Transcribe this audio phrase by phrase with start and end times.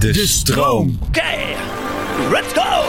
[0.00, 0.98] De, stroom.
[1.08, 1.20] Oké,
[2.30, 2.84] let's go!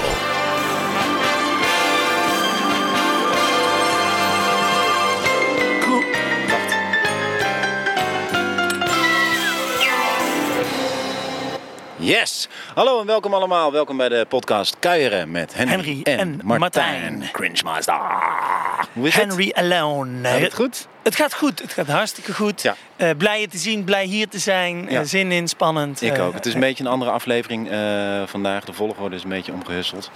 [5.82, 6.04] Cool.
[11.98, 12.48] Yes.
[12.73, 13.71] Hallo en welkom allemaal.
[13.71, 16.59] Welkom bij de podcast Kuieren met Henry, Henry en, en Martijn.
[16.59, 17.29] Martijn.
[17.32, 17.99] Cringe Master.
[18.93, 19.13] Het?
[19.13, 20.27] Henry Alone.
[20.27, 20.87] Gaat het goed?
[21.04, 22.62] Het gaat goed, het gaat hartstikke goed.
[22.62, 22.76] Ja.
[22.96, 24.85] Eh, blij je te zien, blij hier te zijn.
[24.90, 24.99] Ja.
[24.99, 26.02] Eh, zin in, spannend.
[26.02, 26.34] Ik Eh, ook.
[26.34, 27.68] Het is een beetje een andere aflevering
[28.26, 28.63] vandaag.
[28.66, 30.12] De volgorde is een beetje omgehusseld.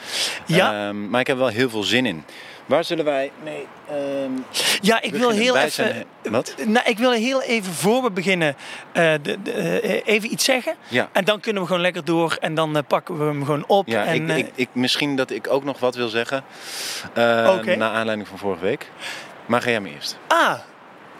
[0.45, 0.87] Ja.
[0.87, 2.23] Ehm, maar ik heb wel heel veel zin in.
[2.65, 4.31] Waar zullen wij mee ehm,
[4.81, 5.85] Ja, ik wil heel Wij even.
[5.85, 6.55] zijn- wat?
[6.65, 8.55] Nou, ik wil heel even voor we beginnen
[8.93, 10.75] de, de, even iets zeggen.
[10.87, 11.09] Ja.
[11.11, 13.87] En dan kunnen we gewoon lekker door en dan pakken we hem gewoon op.
[13.87, 16.43] Ja, en, ik, ik, ik, misschien dat ik ook nog wat wil zeggen.
[17.47, 17.75] Oké.
[17.75, 18.89] Naar aanleiding van vorige week.
[19.45, 20.17] Maar ga jij maar eerst.
[20.27, 20.53] Ah,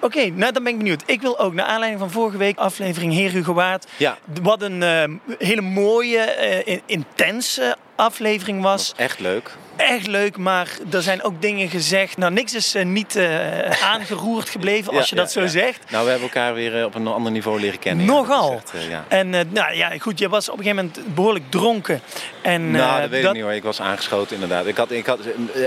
[0.05, 1.03] oké, nou dan ben ik benieuwd.
[1.05, 3.87] Ik wil ook, naar aanleiding van vorige week, aflevering Heer Hugo Waard.
[3.97, 4.17] Ja.
[4.41, 5.03] Wat een eh,
[5.37, 6.19] hele mooie,
[6.65, 8.71] in- intense aflevering was.
[8.89, 9.51] was echt leuk.
[9.75, 12.17] Echt leuk, maar er zijn ook dingen gezegd.
[12.17, 15.47] Nou, niks is eh, niet eh, aangeroerd gebleven, als je dat ja, zo ja.
[15.47, 15.91] zegt.
[15.91, 18.05] Nou, we hebben elkaar weer eh, op een ander niveau leren kennen.
[18.05, 18.61] Nogal.
[19.07, 22.01] En nou ja, goed, je was op een gegeven moment behoorlijk dronken.
[22.41, 23.51] En, Nou, dat weet ik niet hoor.
[23.53, 24.65] Ik was aangeschoten inderdaad.
[24.65, 25.19] Ik had, ik had,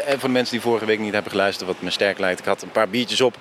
[0.09, 2.39] voor de mensen die vorige week niet hebben geluisterd, wat me sterk lijkt.
[2.39, 3.37] Ik had een paar biertjes op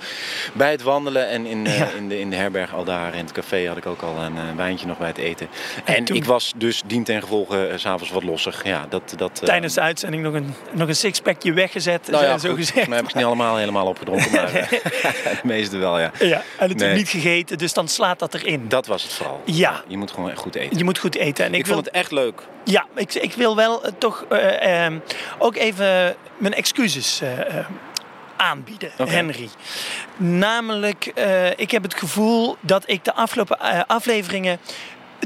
[0.54, 1.28] bij het wandelen.
[1.30, 1.66] En in,
[1.98, 4.56] in, de, in de herberg al daar in het café had ik ook al een
[4.56, 5.48] wijntje nog bij het eten.
[5.84, 8.64] En En, toen- ik was dus dien ten gevolge s s'avonds wat lossig.
[8.64, 12.38] Ja, dat, dat, eh, Tijdens de uitzending nog een, nog een sixpackje weggezet, nou ja,
[12.38, 12.70] zo goed, gezegd.
[12.70, 14.32] volgens mij heb ik niet allemaal helemaal opgedronken.
[14.32, 16.12] Maar eh, de meeste wel, ja.
[16.20, 16.96] Ja, en het Nee.
[16.96, 18.68] niet gegeten, dus dan slaat dat erin.
[18.68, 19.42] Dat was het vooral.
[19.46, 19.84] Ja.
[19.88, 20.78] Je moet gewoon goed eten.
[20.78, 21.46] Je moet goed eten.
[21.46, 22.42] En ik, ik wil, vond het echt leuk.
[22.64, 25.00] Ja, ik, ik wil wel eh, toch eh, ehm,
[25.38, 27.22] ook even mijn excuses
[28.38, 29.12] aanbieden, Oké.
[29.12, 29.50] Henry.
[30.18, 31.06] Namelijk,
[31.56, 34.60] ik heb het gevoel dat ik de afgelopen afleveringen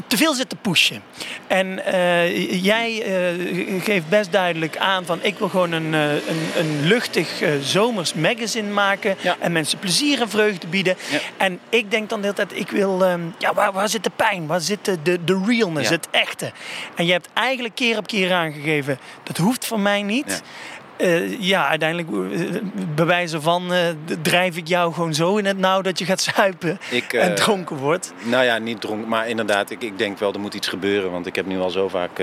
[0.08, 1.04] te veel zit te pushen.
[1.48, 6.50] En eh, jij eh, geeft best duidelijk aan van ik wil gewoon een, eh, een,
[6.58, 9.36] een luchtig zomers magazine maken Ja.
[9.40, 10.98] en mensen plezier en vreugde bieden.
[11.12, 11.20] Ja.
[11.38, 14.12] En ik denk dan de hele tijd, ik wil, ehm, ja, waar, waar zit de
[14.16, 14.48] pijn?
[14.48, 15.96] Waar zit de, de, de realness, Ja.
[15.96, 16.52] het echte?
[16.96, 20.42] En je hebt eigenlijk keer op keer aangegeven, dat hoeft voor mij niet.
[21.02, 21.08] Ja.
[21.08, 22.62] Eh, ja, uiteindelijk eh,
[22.96, 23.80] bij wijze van eh,
[24.22, 27.76] drijf ik jou gewoon zo in het nauw dat je gaat zuipen Ik, en dronken
[27.76, 28.14] wordt.
[28.24, 31.12] Nou ja, niet dronken, maar inderdaad, ik, ik denk wel er moet iets gebeuren.
[31.12, 32.22] Want ik heb nu al zo vaak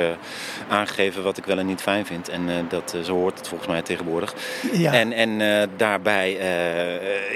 [0.69, 2.29] aangegeven wat ik wel en niet fijn vind.
[2.29, 4.35] En dat, zo hoort het volgens mij tegenwoordig.
[4.73, 4.93] Ja.
[4.93, 6.39] En, en daarbij,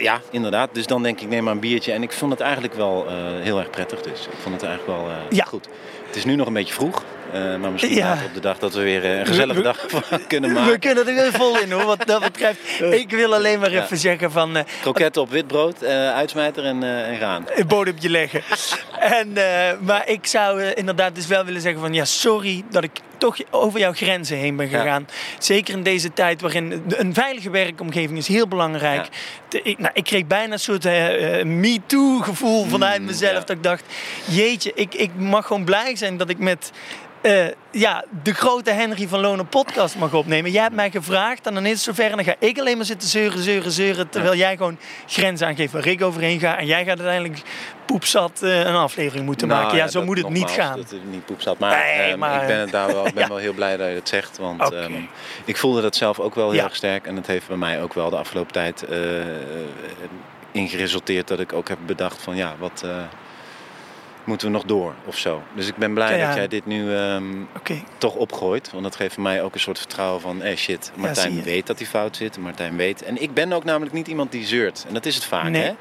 [0.03, 0.69] ja, inderdaad.
[0.73, 1.93] Dus dan denk ik, neem maar een biertje.
[1.93, 3.07] En ik vond het eigenlijk wel
[3.41, 4.01] heel erg prettig.
[4.01, 5.45] Dus ik vond het eigenlijk wel Ja.
[5.45, 5.69] goed.
[6.07, 7.03] Het is nu nog een beetje vroeg.
[7.33, 8.09] Eh, maar misschien Ja.
[8.09, 9.87] later op de dag dat we weer eh, een gezellige We- dag
[10.29, 10.81] kunnen We maken.
[10.81, 12.59] kunnen er weer vol in hoor, wat dat betreft.
[12.91, 13.83] Ik wil alleen maar Ja.
[13.85, 14.57] even zeggen van...
[14.57, 17.45] eh, Kroketten op wit brood, eh, uitsmijter en, eh, en gaan.
[17.55, 18.43] een bodempje leggen.
[19.01, 22.85] en, eh, maar ik zou eh, inderdaad dus wel willen zeggen van ja, sorry dat
[22.85, 24.79] ik toch over jouw grenzen heen ben Ja.
[24.81, 25.09] gegaan.
[25.39, 29.09] Zeker in deze tijd waarin een veilige werkomgeving is heel belangrijk.
[29.51, 29.61] Ja.
[29.63, 33.33] Ik, nou, ik kreeg bijna een soort eh, eh, me-too gevoel vanuit Mm, mezelf.
[33.33, 33.39] ja.
[33.39, 33.85] Dat ik dacht,
[34.25, 36.71] jeetje, ik, ik mag gewoon blij zijn dat ik met...
[37.23, 40.51] eh, ja, de grote Henry van Loon een podcast mag opnemen.
[40.51, 42.05] Jij hebt mij gevraagd en dan is het zover.
[42.11, 44.09] En dan ga ik alleen maar zitten zeuren, zeuren, zeuren.
[44.09, 46.59] Terwijl jij gewoon grenzen aangeeft waar ik overheen ga.
[46.59, 47.43] En jij gaat uiteindelijk
[47.87, 49.79] poepzat eh, een aflevering moeten Nou maken.
[49.79, 50.77] Ja, zo dat moet het niet gaan.
[50.77, 51.59] Dat het niet poep zat.
[51.59, 53.29] Maar, Nee, ehm, maar- ik ben, het daar wel, ben Ja.
[53.29, 54.39] wel heel blij dat je het zegt.
[54.39, 54.93] Want ehm,
[55.45, 56.65] ik voelde dat zelf ook wel heel Ja.
[56.65, 57.07] erg sterk.
[57.07, 58.99] En het heeft bij mij ook wel de afgelopen tijd eh
[60.53, 62.85] in geresulteerd dat ik ook heb bedacht van ja, wat
[64.25, 65.43] moeten we nog door of zo.
[65.55, 66.27] Dus ik ben blij Ja.
[66.27, 67.25] dat jij dit nu ehm,
[67.99, 68.71] toch opgooit.
[68.71, 71.87] Want dat geeft mij ook een soort vertrouwen van eh shit, Martijn weet dat hij
[71.89, 72.39] fout zit.
[72.39, 73.03] Martijn weet.
[73.03, 74.85] En ik ben ook namelijk niet iemand die zeurt.
[74.89, 75.63] En dat is het vaak Nee.
[75.63, 75.73] hè.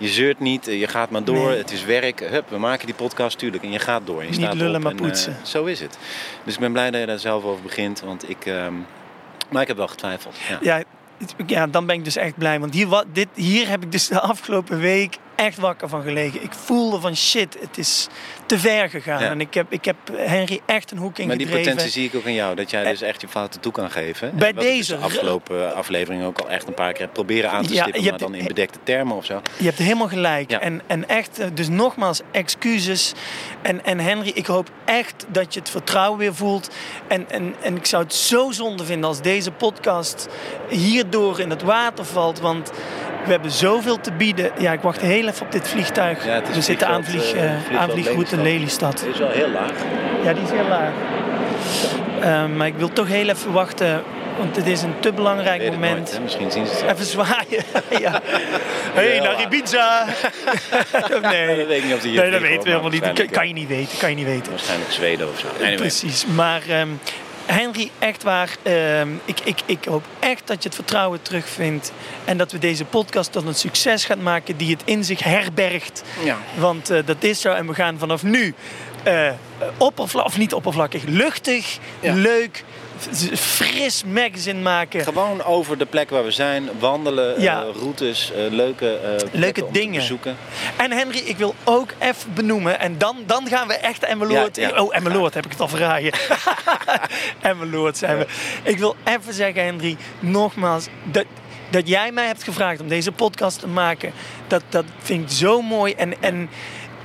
[0.00, 1.48] Je zeurt niet, je gaat maar door.
[1.48, 1.58] Nee.
[1.58, 2.20] Het is werk.
[2.20, 3.62] Hup, we maken die podcast, tuurlijk.
[3.62, 4.22] En je gaat door.
[4.22, 5.36] Je Niet staat lullen, op maar en, eh, poetsen.
[5.42, 5.98] zo is het.
[6.44, 8.00] Dus ik ben blij dat je daar zelf over begint.
[8.00, 8.46] Want ik...
[8.46, 8.72] ehm,
[9.50, 10.34] maar ik heb wel getwijfeld.
[10.62, 10.82] Ja.
[11.46, 12.60] Ja, dan ben ik dus echt blij.
[12.60, 16.42] Want hier, wa- dit, hier heb ik dus de afgelopen week echt wakker van gelegen.
[16.42, 18.08] Ik voelde van shit, het is
[18.46, 19.22] te ver gegaan.
[19.22, 19.30] Ja.
[19.30, 21.70] En ik heb, ik heb Henry echt een hoek in Maar die gedreven.
[21.72, 22.54] potentie zie ik ook in jou.
[22.56, 24.36] Dat jij dus echt je fouten toe kan geven.
[24.36, 27.62] Bij dus deze- de afgelopen aflevering ook al echt een paar keer heb proberen aan
[27.66, 28.00] te Ja, stippen.
[28.02, 29.40] Maar hebt- dan in bedekte termen of zo.
[29.58, 30.50] Je hebt helemaal gelijk.
[30.50, 30.60] Ja.
[30.60, 33.12] En, en echt, eh, dus nogmaals, excuses.
[33.62, 36.68] En, en Henry, ik hoop echt dat je het vertrouwen weer voelt.
[37.08, 40.28] En, en, en ik zou het zo zonde vinden als deze podcast
[40.68, 42.40] hierdoor in het water valt.
[42.40, 42.70] Want
[43.24, 44.52] we hebben zoveel te bieden.
[44.58, 46.24] Ja, ik wacht heel even op dit vliegtuig.
[46.24, 49.00] Ja, we zitten aan vliegveld, vlieg, eh, vliegveld aanvliegroute Lelystad.
[49.00, 49.72] Het is wel heel laag.
[50.24, 50.92] Ja, die is heel laag.
[52.20, 54.02] Eh, maar ik wil toch heel even wachten.
[54.38, 56.10] Want het is een te belangrijk Weet moment.
[56.10, 56.20] nooit?
[56.22, 56.90] Misschien zien ze het wel.
[56.90, 57.64] Even zwaaien.
[58.04, 58.20] ja.
[58.94, 59.40] Hey, naar.
[59.40, 60.04] Ibiza.
[61.30, 61.56] nee.
[61.56, 63.12] dat weet ik niet of die hier Nee, dat weten we helemaal niet.
[63.12, 63.98] kan, kan je niet weten.
[63.98, 64.50] Kan je niet weten.
[64.50, 65.46] Waarschijnlijk Zweden of zo.
[65.58, 65.76] Anyway.
[65.76, 66.26] Precies.
[66.26, 66.88] Maar ehm,
[67.52, 68.56] Henry, echt waar.
[68.62, 71.92] ehm, ik, ik, ik hoop echt dat je het vertrouwen terugvindt.
[72.24, 76.02] En dat we deze podcast tot een succes gaan maken die het in zich herbergt.
[76.24, 76.36] Ja.
[76.56, 77.52] Want eh, dat is zo.
[77.52, 78.54] En we gaan vanaf nu
[79.02, 79.30] eh
[79.76, 82.14] oppervlakkig, of niet oppervlakkig, luchtig, Ja.
[82.14, 82.64] leuk,
[83.36, 85.02] fris magazine maken.
[85.02, 87.62] Gewoon over de plek waar we zijn, wandelen, Ja.
[87.62, 88.98] eh, routes, eh, leuke,
[89.32, 90.00] eh, te dingen.
[90.00, 90.36] bezoeken.
[90.76, 94.56] En Henry, ik wil ook even benoemen, en dan, dan gaan we echt Emmeloord...
[94.56, 94.82] Ja, ja.
[94.82, 96.12] Oh, Emmeloord heb ik het al verraaien.
[97.40, 98.26] Emmeloord zijn we.
[98.62, 101.24] Ik wil even zeggen, Henry, nogmaals, dat,
[101.70, 104.12] dat jij mij hebt gevraagd om deze podcast te maken,
[104.46, 105.92] dat, dat vind ik zo mooi.
[105.92, 106.50] En, en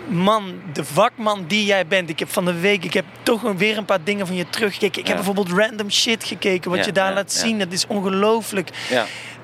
[0.08, 3.78] man, de vakman die jij bent, ik heb van de week, ik heb toch weer
[3.78, 5.02] een paar dingen van je teruggekeken.
[5.02, 7.60] Ik heb bijvoorbeeld random shit gekeken, wat Ja, je daar ja, laat zien.
[7.60, 8.70] Dat is ongelooflijk.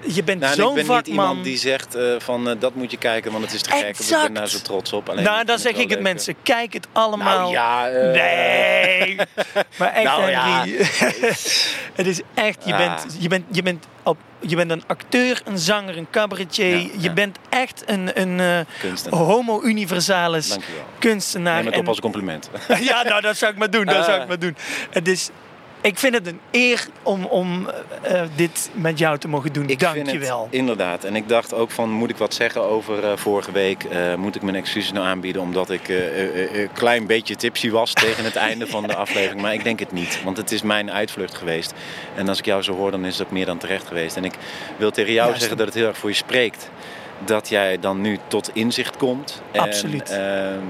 [0.01, 0.13] Ja.
[0.13, 0.97] Je bent Nou, ik zo'n ben vakman.
[0.97, 3.69] niet iemand die zegt eh, van eh, dat moet je kijken, want het is te
[3.71, 3.99] gek.
[3.99, 5.09] Ik ben daar zo trots op.
[5.09, 6.35] Alleen, Nou, ik dan zeg ik het mensen.
[6.43, 7.39] Kijk het allemaal.
[7.39, 9.15] Nou ja, eh, nee.
[9.79, 10.59] maar echt, Nou ja.
[10.59, 10.77] Henry.
[11.99, 12.77] het is echt, je, Ah.
[12.77, 16.67] bent, je, bent, je, bent op, je bent een acteur, een zanger, een cabaretier.
[16.77, 17.13] Ja, je ja.
[17.13, 20.57] bent echt een, een eh, homo universalis
[20.99, 21.55] kunstenaar.
[21.55, 22.49] Neem het En- op als compliment.
[22.89, 23.85] ja, nou, dat zou ik maar doen.
[23.85, 24.03] Dat Ah.
[24.03, 24.55] zou ik maar doen.
[24.89, 25.29] Het is,
[25.81, 27.69] ik vind het een eer om, om
[28.01, 29.69] eh, eh, dit met jou te mogen doen.
[29.69, 30.47] Ik Dank vind je het, wel.
[30.49, 31.03] Inderdaad.
[31.03, 33.85] En ik dacht ook van, moet ik wat zeggen over eh, vorige week?
[34.17, 38.35] Moet ik mijn excuses nou aanbieden omdat ik een klein beetje tipsy was tegen het
[38.49, 39.41] einde van de aflevering?
[39.41, 41.73] Maar ik denk het niet, want het is mijn uitvlucht geweest.
[42.15, 44.15] En als ik jou zo hoor, dan is het ook meer dan terecht geweest.
[44.15, 44.33] En ik
[44.77, 45.39] wil tegen jou Juist.
[45.39, 46.69] zeggen dat het heel erg voor je spreekt.
[47.25, 49.41] Dat jij dan nu tot inzicht komt.
[49.51, 50.09] En, Absoluut.
[50.09, 50.19] ehm,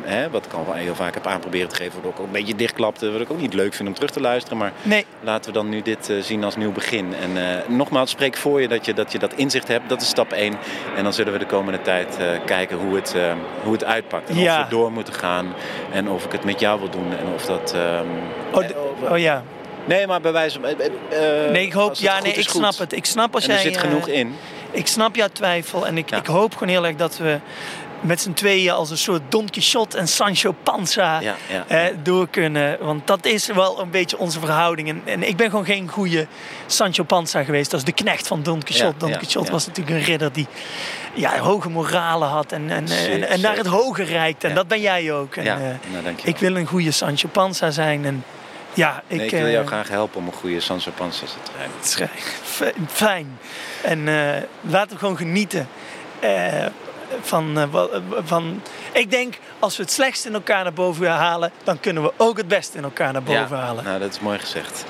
[0.03, 3.11] hè, wat ik al heel vaak heb aanproberen te geven, wat ook een beetje dichtklapte.
[3.11, 4.57] Wat ik ook niet leuk vind om terug te luisteren.
[4.57, 7.13] Maar Nee, Laten we dan nu dit eh, zien als nieuw begin.
[7.21, 9.89] En eh, nogmaals, spreek voor je dat, je dat je dat inzicht hebt.
[9.89, 10.57] Dat is stap 1.
[10.95, 14.29] En dan zullen we de komende tijd eh, kijken hoe het, eh, hoe het uitpakt.
[14.29, 14.57] En Ja.
[14.59, 15.53] of we door moeten gaan.
[15.91, 17.11] En of ik het met jou wil doen.
[17.17, 17.73] En of dat...
[17.73, 18.05] ehm,
[18.53, 19.43] oh, eh, oh ja.
[19.85, 20.69] Nee, maar bij wijze van...
[21.51, 22.61] Nee, ik hoop, ja, nee, ik goed.
[22.61, 22.93] snap het.
[22.93, 23.65] Ik snap als En er jij.
[23.71, 24.35] zit eh, genoeg in.
[24.71, 26.17] Ik snap jouw twijfel en ik, Ja.
[26.17, 27.39] ik hoop gewoon heel erg dat we
[28.01, 31.65] met z'n tweeën als een soort Don Quixote en Sancho Panza Ja, ja.
[31.67, 32.77] eh, door kunnen.
[32.81, 34.89] Want dat is wel een beetje onze verhouding.
[34.89, 36.27] En, en ik ben gewoon geen goede
[36.67, 37.71] Sancho Panza geweest.
[37.71, 38.97] Dat is de knecht van Don Quixote.
[38.97, 40.47] Don Quixote was natuurlijk een ridder die
[41.13, 43.79] ja, hoge moralen had en, en, Zeker, en, en naar het zeker.
[43.79, 44.43] hoge reikt.
[44.43, 45.35] En dat ben jij ook.
[45.35, 48.05] En, Ja, eh, nou, ik wil een goede Sancho Panza zijn.
[48.05, 48.23] En
[48.79, 51.25] ja, ik, Nee, ik wil jou eh, graag helpen om een goede Sancho Panza
[51.81, 52.07] te
[52.43, 53.39] f- Fijn.
[53.83, 55.67] En eh, laten we gewoon genieten
[56.19, 56.65] eh,
[57.21, 57.83] van, eh,
[58.25, 58.61] van...
[58.91, 61.51] Ik denk, als we het slechtste in elkaar naar boven halen...
[61.63, 63.83] dan kunnen we ook het beste in elkaar naar boven ja, halen.
[63.83, 64.85] nou, dat is mooi gezegd.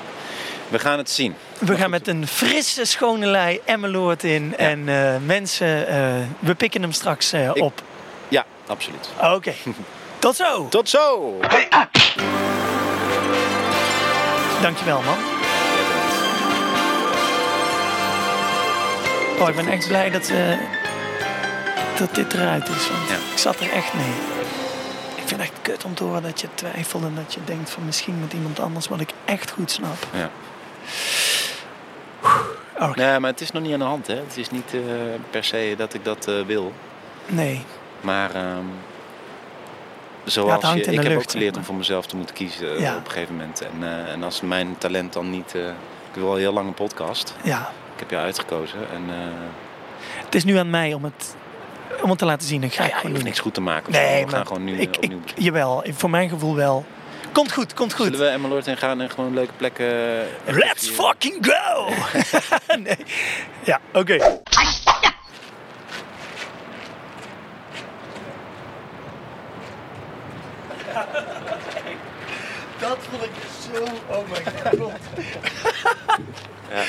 [0.68, 1.34] We gaan het zien.
[1.58, 4.56] we gaan met een frisse, schone lei Emmeloord in.
[4.56, 7.82] En eh, mensen, eh, we pikken hem straks eh, Ik- op.
[8.28, 9.08] Ja, absoluut.
[9.22, 9.52] Oké.
[10.18, 10.68] Tot zo.
[10.68, 11.38] Tot zo!
[14.62, 15.16] Dankjewel, man.
[19.40, 20.58] Oh, ik ben echt blij dat, eh,
[21.98, 22.88] dat dit eruit is.
[22.90, 23.14] Want Ja.
[23.32, 24.12] ik zat er echt mee.
[25.16, 27.70] Ik vind het echt kut om te horen dat je twijfelt en dat je denkt
[27.70, 30.06] van misschien met iemand anders, wat ik echt goed snap.
[30.12, 30.30] Ja.
[32.88, 33.00] Oké.
[33.00, 34.06] Nee, maar het is nog niet aan de hand.
[34.06, 34.14] Hè.
[34.14, 34.80] Het is niet eh,
[35.30, 36.72] per se dat ik dat eh, wil.
[37.26, 37.64] Nee,
[38.00, 38.64] Maar ehm,
[40.24, 42.74] zoals het hangt je, ik heb lucht, ook geleerd om voor mezelf te moeten kiezen
[42.76, 42.96] eh, Ja.
[42.96, 43.60] op een gegeven moment.
[43.60, 43.72] En,
[44.06, 45.54] eh, en als mijn talent dan niet...
[45.54, 45.66] eh,
[46.12, 47.34] ik wil al heel lang een podcast.
[47.42, 47.70] ja.
[47.94, 48.78] Ik heb jou uitgekozen.
[48.92, 49.16] En eh
[50.24, 51.34] Het is nu aan mij om het,
[52.02, 52.62] om het te laten zien.
[52.62, 53.24] Ik ga ja, je hoeft doen.
[53.24, 53.92] niks goed te maken.
[53.92, 55.44] Nee, we maar gaan gewoon nu ik, ik, opnieuw beginnen.
[55.44, 56.84] jawel, voor mijn gevoel wel.
[57.32, 58.04] Komt goed, komt goed.
[58.06, 59.86] Zullen we Emmeloord in gaan en gewoon leuke plekken...
[60.44, 61.88] Let's fucking go!
[62.82, 62.96] nee.
[63.62, 64.40] Ja, oké.
[73.10, 73.30] Vond ik
[73.74, 73.82] zo...
[74.08, 74.92] Oh my god.
[76.70, 76.82] Ja.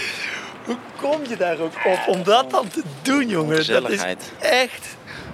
[0.65, 3.50] Hoe kom je daar ook op om dat dan te doen, jongen?
[3.50, 4.32] Dat is Gezelligheid.
[4.39, 4.88] echt...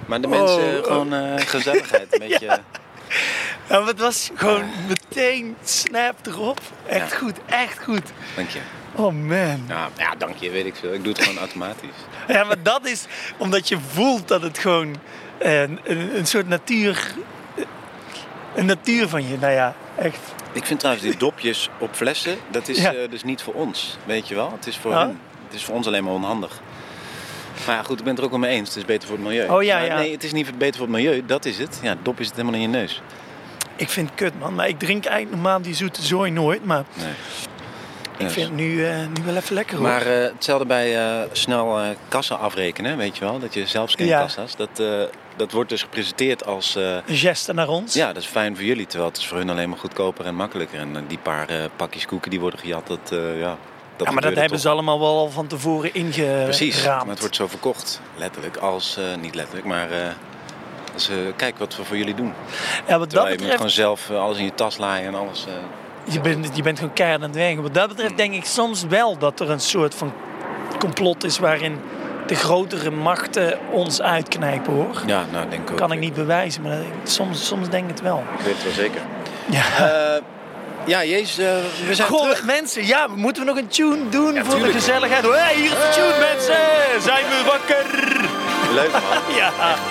[0.06, 0.84] Maar de mensen, Oh, oh.
[0.84, 2.12] gewoon eh, gezelligheid.
[2.12, 2.62] Een beetje, Ja.
[3.68, 6.60] Ja, maar het was gewoon meteen snap erop.
[6.86, 7.16] Echt Ja.
[7.16, 8.02] goed, echt goed.
[8.36, 8.58] Dank je.
[8.94, 9.64] Oh man.
[9.68, 10.92] Ja, ja, dank je, weet ik veel.
[10.92, 11.88] Ik doe het gewoon automatisch.
[12.28, 13.04] Ja, maar dat is
[13.36, 14.96] omdat je voelt dat het gewoon
[15.38, 15.80] eh, een,
[16.16, 17.12] een soort natuur...
[18.58, 20.18] Een natuur van je, nou ja, echt.
[20.52, 22.92] Ik vind trouwens die dopjes op flessen, dat is Ja.
[23.10, 23.96] dus niet voor ons.
[24.04, 24.52] Weet je wel?
[24.56, 24.98] Het is voor Oh.
[24.98, 25.20] hen.
[25.46, 26.60] Het is voor ons alleen maar onhandig.
[27.66, 28.68] Maar ja, goed, ik ben het er ook wel mee eens.
[28.68, 29.48] Het is beter voor het milieu.
[29.48, 29.96] Oh, ja, Maar ja.
[29.98, 31.22] Nee, het is niet beter voor het milieu.
[31.26, 31.78] Dat is het.
[31.82, 33.02] Ja, dop is het helemaal in je neus.
[33.76, 34.54] Ik vind het kut, man.
[34.54, 36.64] Maar ik drink eigenlijk normaal die zoete zooi nooit.
[36.64, 37.06] Maar Nee.
[38.16, 39.86] ik vind het nu, eh, nu wel even lekker, hoor.
[39.86, 40.96] Maar eh, hetzelfde bij
[41.32, 43.38] snel kassa afrekenen, weet je wel?
[43.38, 44.20] Dat je zelf scant Ja.
[44.20, 44.56] kassa's.
[44.56, 44.82] Dat,
[45.38, 46.76] dat wordt dus gepresenteerd als...
[46.76, 47.94] eh, Een geste naar ons.
[47.94, 48.86] ja, dat is fijn voor jullie.
[48.86, 50.78] Terwijl het is voor hun alleen maar goedkoper en makkelijker.
[50.78, 52.98] En eh, die paar eh, pakjes koeken die worden gejat, dat...
[53.38, 53.56] ja,
[53.96, 54.60] dat Ja, maar dat hebben toch.
[54.60, 56.44] ze allemaal wel al van tevoren ingeraamd.
[56.44, 58.00] Precies, maar het wordt zo verkocht.
[58.16, 58.98] Letterlijk als...
[59.20, 59.88] niet letterlijk, maar...
[60.94, 62.32] als, eh, kijk wat we voor jullie doen.
[62.86, 65.14] Ja, wat dat Terwijl je moet betreft, gewoon zelf alles in je tas laaien en
[65.14, 65.46] alles...
[66.04, 67.62] je bent, je bent gewoon keihard aan het werken.
[67.62, 70.12] Wat dat betreft denk ik soms wel dat er een soort van
[70.78, 71.80] complot is waarin
[72.28, 75.02] de grotere machten ons uitknijpen, hoor.
[75.06, 75.76] ja, nou denk ik ook.
[75.76, 78.24] Kan ik niet bewijzen, maar soms, soms denk ik het wel.
[78.38, 79.00] Ik weet het wel zeker.
[79.46, 79.62] Ja.
[80.16, 80.22] Eh,
[80.84, 81.46] ja, Jezus, eh,
[81.86, 82.44] we zijn Goh, terug.
[82.44, 85.24] mensen, ja, moeten we nog een tune doen Ja, voor de gezelligheid?
[85.26, 87.02] Hey, hier is de tune, mensen!
[87.02, 87.86] Zijn we wakker?
[88.74, 89.02] Leuk man.
[89.40, 89.46] Ja.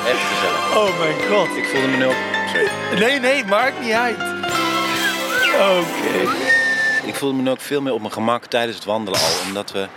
[0.08, 0.76] Echt gezellig.
[0.78, 1.58] Oh mijn god.
[1.58, 2.16] Ik voelde me nu ook...
[2.48, 2.70] Sorry.
[3.06, 4.18] Nee, nee, maakt niet uit.
[5.56, 6.30] Oké.
[7.06, 9.26] Ik voelde me nu ook veel meer op mijn gemak tijdens het wandelen al.
[9.48, 9.88] Omdat we...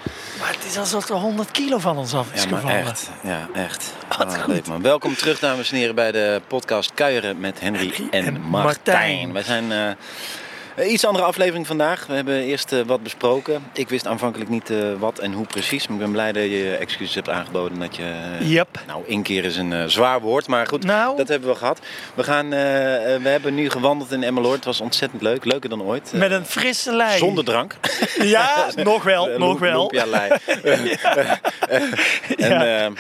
[0.40, 2.84] Maar het is alsof er 100 kilo van ons af is Ja, maar gevallen.
[2.86, 3.10] echt.
[3.22, 3.92] Ja, echt.
[4.18, 4.66] Wat Ah, goed.
[4.66, 4.82] man.
[4.82, 8.52] Welkom terug, dames en heren, bij de podcast Kuieren met Henry, Henry en, en Martijn.
[8.62, 9.32] Martijn.
[9.32, 9.72] Wij zijn...
[9.72, 9.90] eh,
[10.86, 12.06] iets andere aflevering vandaag.
[12.06, 13.62] We hebben eerst eh, wat besproken.
[13.72, 15.86] Ik wist aanvankelijk niet eh, wat en hoe precies.
[15.86, 17.78] Maar ik ben blij dat je excuses hebt aangeboden.
[17.78, 18.02] Dat je...
[18.40, 18.68] eh, Yep.
[18.86, 20.46] Nou, inkeer is een eh, zwaar woord.
[20.46, 21.16] Maar goed, Nou.
[21.16, 21.78] dat hebben we gehad.
[22.14, 24.56] We, gaan, eh, eh, we hebben nu gewandeld in Emmeloord.
[24.56, 25.44] Het was ontzettend leuk.
[25.44, 26.10] Leuker dan ooit.
[26.12, 27.18] Eh, Met een frisse lijn.
[27.18, 27.74] Zonder drank.
[28.22, 29.90] Ja, nog wel, Eh, nog wel.
[29.90, 30.00] En
[32.36, 32.62] Ja.
[32.64, 32.90] ja.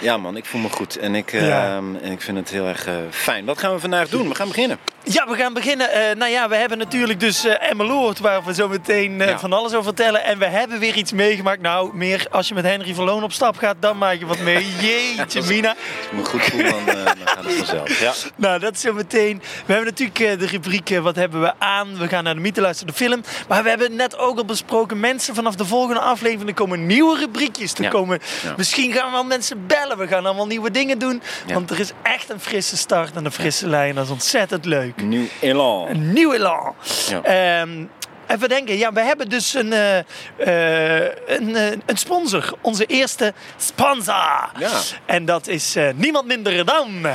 [0.00, 0.96] ja man, ik voel me goed.
[0.98, 1.76] En ik, eh, Ja.
[1.76, 3.44] en ik vind het heel erg eh, fijn.
[3.44, 4.28] Wat gaan we vandaag doen?
[4.28, 4.78] We gaan beginnen.
[5.04, 5.90] Ja, we gaan beginnen.
[5.90, 9.38] Eh, nou ja, we hebben natuurlijk dus eh Emmeloord, waar we zo meteen eh, Ja.
[9.38, 10.24] van alles over vertellen.
[10.24, 11.60] En we hebben weer iets meegemaakt.
[11.60, 14.66] Nou, meer als je met Henry Verloon op stap gaat, dan maak je wat mee.
[14.80, 15.68] Jeetje, Mina.
[15.68, 15.78] Als
[16.10, 18.00] ik me goed voel, dan, eh, dan gaat het vanzelf.
[18.00, 18.12] Ja.
[18.36, 19.42] Nou, dat zo meteen.
[19.66, 21.98] We hebben natuurlijk de rubriek Wat hebben we aan?
[21.98, 23.20] We gaan naar de mythe luisteren, de film.
[23.48, 27.18] Maar we hebben net ook al besproken, mensen, vanaf de volgende aflevering er komen nieuwe
[27.18, 28.20] rubriekjes te komen.
[28.56, 29.98] Misschien gaan we wel mensen bellen.
[29.98, 31.22] We gaan allemaal nieuwe dingen doen.
[31.52, 33.94] Want er is echt een frisse start en een frisse lijn.
[33.94, 35.02] Dat is ontzettend leuk.
[35.02, 35.88] Nieuw elan.
[35.88, 36.74] Een nieuw elan.
[37.08, 37.22] Ja.
[37.22, 37.84] Ehm,
[38.26, 42.52] even denken, ja, we hebben dus een, eh, eh, een, eh, een sponsor.
[42.60, 44.50] Onze eerste sponsor.
[44.58, 44.80] Ja.
[45.04, 47.06] En dat is niemand minder dan...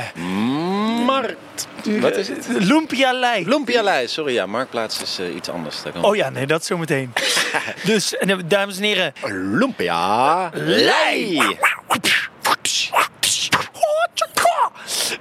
[1.04, 1.68] Markt.
[2.00, 2.46] Wat is het?
[2.48, 3.48] Lumpia Lei.
[3.48, 4.08] Lumpialei.
[4.08, 5.82] Sorry, ja, Marktplaats is iets anders.
[6.00, 7.12] Oh ja, nee, dat zometeen.
[7.84, 9.12] dus, en, eh, dames en heren.
[9.30, 11.40] Lumpia Lei.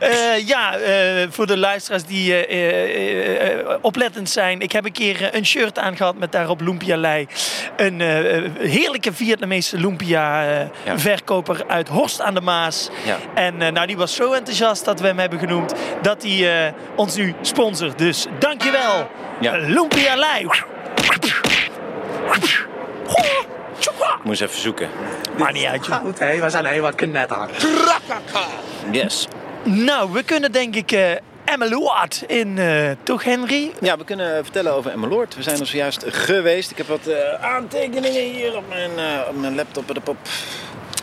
[0.01, 4.59] Eh, ja, eh, voor de luisteraars die eh, oplettend zijn.
[4.61, 7.27] Ik heb een keer een shirt aangehad met daarop Lumpia Lei.
[7.77, 7.99] Een
[8.59, 10.99] heerlijke Vietnamese lumpia eh, Ja.
[10.99, 12.89] verkoper uit Horst aan de Maas.
[13.05, 13.17] Ja.
[13.33, 15.73] En eh, nou, die was zo enthousiast dat we hem hebben genoemd.
[16.01, 17.97] Dat hij eh, ons nu sponsort.
[17.97, 19.09] Dus dankjewel.
[19.39, 19.57] Ja.
[19.57, 20.47] Lumpia Lei.
[23.99, 24.89] Ik moest even zoeken.
[25.37, 25.95] Maar niet uit, joh.
[25.95, 27.49] Goed, hé, we zijn helemaal knetter.
[28.91, 29.27] Yes.
[29.63, 31.11] Nou, we kunnen denk ik eh
[31.45, 33.71] Emmeloord in, eh, toch Henry?
[33.81, 35.35] Ja, we kunnen vertellen over Emmeloord.
[35.35, 36.71] We zijn er zojuist geweest.
[36.71, 39.89] Ik heb wat eh, aantekeningen hier op mijn, eh, op mijn laptop.
[39.89, 40.17] en op-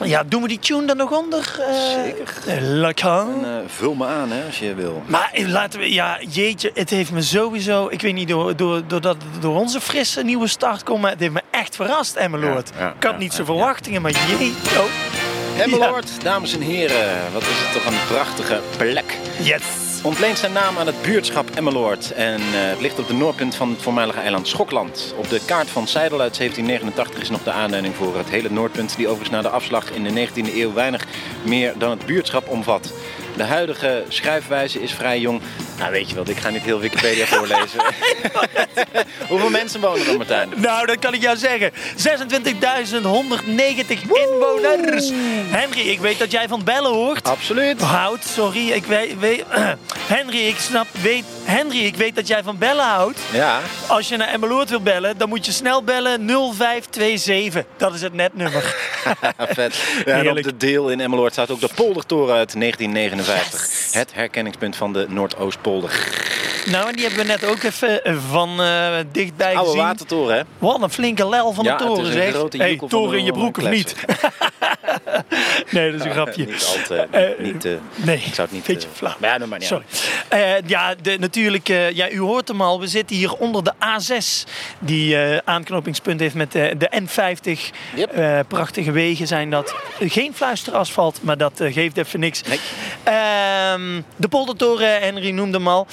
[0.05, 1.57] Ja, doen we die tune dan nog onder?
[1.69, 2.35] Eh, Zeker.
[2.47, 3.09] eh, Lekker.
[3.21, 5.03] En, eh, vul me aan hè, als je wil.
[5.07, 8.83] Maar eh, laten we, ja, jeetje, het heeft me sowieso, ik weet niet door, door,
[8.87, 12.71] doordat het door onze frisse nieuwe start komt, maar het heeft me echt verrast, Emmeloord.
[12.79, 14.55] Ja, ja, ik had ja, niet zo ja, verwachtingen, maar jee.
[14.77, 14.85] Oh,
[15.59, 17.33] Emmeloord, dames en heren.
[17.33, 19.19] Wat is het toch een prachtige plek.
[19.41, 19.63] yes.
[20.03, 22.13] Ontleent zijn naam aan het buurtschap Emmeloord.
[22.13, 25.15] En eh, het ligt op de noordpunt van het voormalige eiland Schokland.
[25.17, 28.97] Op de kaart van Seidel uit 1789 is nog de aanduiding voor het hele noordpunt...
[28.97, 31.07] die overigens na de afslag in de 19e eeuw weinig
[31.43, 32.93] meer dan het buurtschap omvat.
[33.39, 35.41] De huidige schrijfwijze is vrij jong.
[35.79, 37.81] Nou, weet je wat, ik ga niet heel Wikipedia voorlezen.
[39.29, 40.49] Hoeveel mensen wonen er, Martijn?
[40.57, 41.73] Nou, dat kan ik jou zeggen.
[41.73, 41.79] 26.190
[44.13, 45.11] inwoners.
[45.51, 47.29] Henry, ik weet dat jij van bellen hoort.
[47.29, 47.81] Absoluut.
[47.81, 48.71] Houdt, sorry.
[48.71, 49.45] Ik weet, weet,
[50.09, 53.19] Henry, ik snap, weet, Henry, ik weet dat jij van bellen houdt.
[53.33, 57.65] Ja, Als je naar Emmeloord wil bellen, dan moet je snel bellen 0527.
[57.77, 58.63] Dat is het netnummer.
[59.39, 59.77] vet.
[60.05, 63.93] Ja, en op de deel in Emmeloord staat ook de poldertoren uit 1959.
[63.93, 65.91] Het herkenningspunt van de Noordoostpolder.
[66.71, 69.83] Nou, en die hebben we net ook even eh, van eh, dichtbij Oude gezien.
[69.85, 70.43] watertoren, hè?
[70.59, 72.31] Wat een flinke lel van Ja, de toren, zeg.
[72.35, 73.95] grote Hey, toren in je broek of niet?
[75.71, 76.45] nee, dat is een grapje.
[76.47, 77.07] Niet al te...
[77.11, 78.67] Eh, niet, te- Nee, ik zou het niet...
[78.67, 79.15] beetje flauw.
[79.19, 80.63] Maar ja, maakt niet Sorry.
[80.67, 82.81] ja, de, natuurlijk, ja, u hoort hem al.
[82.81, 84.49] We zitten hier onder de A6,
[84.79, 87.59] die aanknopingspunt heeft met de, de N50.
[87.95, 88.45] Yep.
[88.49, 89.75] Prachtige wegen zijn dat.
[90.01, 92.43] Geen fluisterasfalt, maar dat geeft even niks.
[92.43, 92.61] Nee.
[93.03, 95.87] Ehm, de poldertoren, Henry noemde hem al.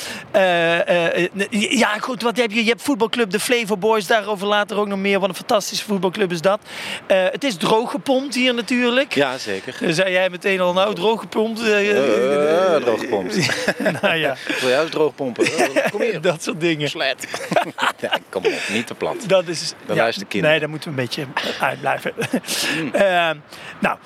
[0.85, 2.63] Eh, eh, ja, goed, wat heb je?
[2.63, 5.19] Je hebt voetbalclub de Flevo Boys, daarover later ook nog meer.
[5.19, 6.59] Wat een fantastische voetbalclub is dat.
[7.07, 9.13] Eh, het is droog gepompt hier natuurlijk.
[9.15, 9.75] Ja, zeker.
[9.93, 11.61] Zei jij meteen al, nou, droog gepompt.
[11.61, 13.35] eh, Eh, droog gepompt.
[14.01, 15.45] nou ja, Wil jij droog pompen?
[15.45, 16.21] Eh, Kom hier.
[16.21, 16.89] dat soort dingen.
[16.89, 17.27] Slet.
[18.01, 19.15] ja, kom op, niet te plat.
[19.27, 19.73] Dat is.
[19.85, 20.51] Dan luisteren kinderen.
[20.51, 21.25] Nee, daar moeten we een beetje
[21.59, 22.13] uitblijven.
[22.93, 23.29] Eh,
[23.79, 23.97] nou,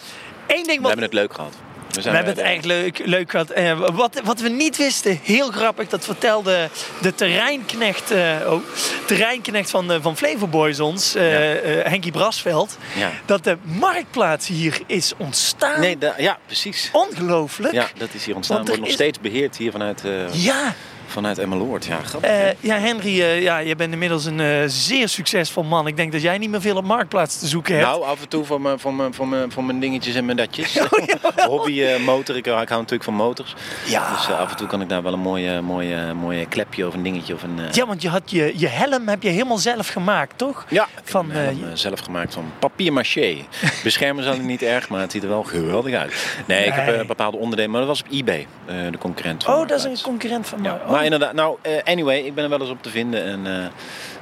[0.48, 0.88] één ding We wat.
[0.88, 1.54] hebben het leuk gehad.
[2.04, 3.50] We hebben het echt leuk, leuk gehad.
[3.50, 6.70] Eh, wat, wat we niet wisten, heel grappig, dat vertelde
[7.02, 8.62] de terreinknecht, eh, oh,
[9.06, 13.12] terreinknecht van, eh, van Flevo Boys ons, eh, eh, Henkie Brasveld, Ja.
[13.26, 15.80] dat de marktplaats hier is ontstaan.
[15.80, 16.90] Nee, da- ja, precies.
[16.92, 17.74] Ongelooflijk.
[17.74, 18.66] Ja, dat is hier ontstaan.
[18.66, 20.02] Wordt nog is- steeds beheerd hier vanuit,
[20.32, 20.74] Ja,
[21.10, 21.86] vanuit Emmeloord.
[21.86, 22.30] Ja, grappig.
[22.30, 25.88] eh, ja Henry, eh, ja, je bent inmiddels een eh, zeer succesvol man.
[25.88, 27.88] Ik denk dat jij niet meer veel op marktplaats te zoeken hebt.
[27.88, 30.38] Nou, af en toe voor mijn, voor mijn, voor mijn, voor mijn dingetjes en mijn
[30.38, 30.78] datjes.
[30.90, 32.36] Oh, Hobby motor.
[32.38, 33.56] Ik, hou- ik hou natuurlijk van motors.
[33.86, 34.12] Ja.
[34.16, 37.04] Dus af en toe kan ik daar wel een mooie, mooie, mooie klepje of een
[37.04, 37.60] dingetje of een...
[37.72, 40.66] Ja, want je had je, je helm heb je helemaal zelf gemaakt, toch?
[40.70, 43.36] Ja, ik heb Van, eh, zelf gemaakt van papier maché.
[43.84, 46.14] Beschermen zal niet erg, maar het ziet er wel geweldig uit.
[46.46, 48.48] Nee, ik heb eh, bepaalde onderdelen, maar dat was op eBay,
[48.92, 49.44] de concurrent.
[49.44, 50.72] van Oh, dat is een concurrent van mij.
[50.72, 50.80] Ja.
[51.00, 53.68] Maar inderdaad, nou, eh, anyway, ik ben er wel eens op te vinden en eh,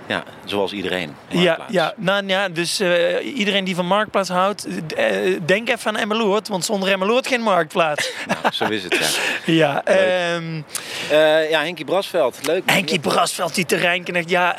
[0.07, 1.15] ja, zoals iedereen.
[1.27, 4.67] Ja, ja, nou ja, dus eh, iedereen die van Marktplaats houdt,
[5.45, 8.11] denk even aan Emmeloord, want zonder Emmeloord geen Marktplaats.
[8.27, 8.97] Nou, zo is het,
[9.45, 9.53] ja.
[9.53, 10.61] ja, ehm
[11.11, 12.61] Eh, ja, Henkie Brasveld, leuk.
[12.65, 14.29] Henkie Brasveld, die terreinknecht.
[14.29, 14.55] Ja,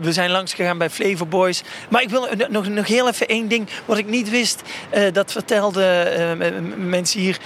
[0.00, 1.62] we- zijn langs gegaan bij Flavor Boys.
[1.88, 4.62] Maar ik wil nog, nog heel even één ding wat ik niet wist.
[5.12, 6.06] dat vertelde
[6.38, 7.38] m- m- mensen hier.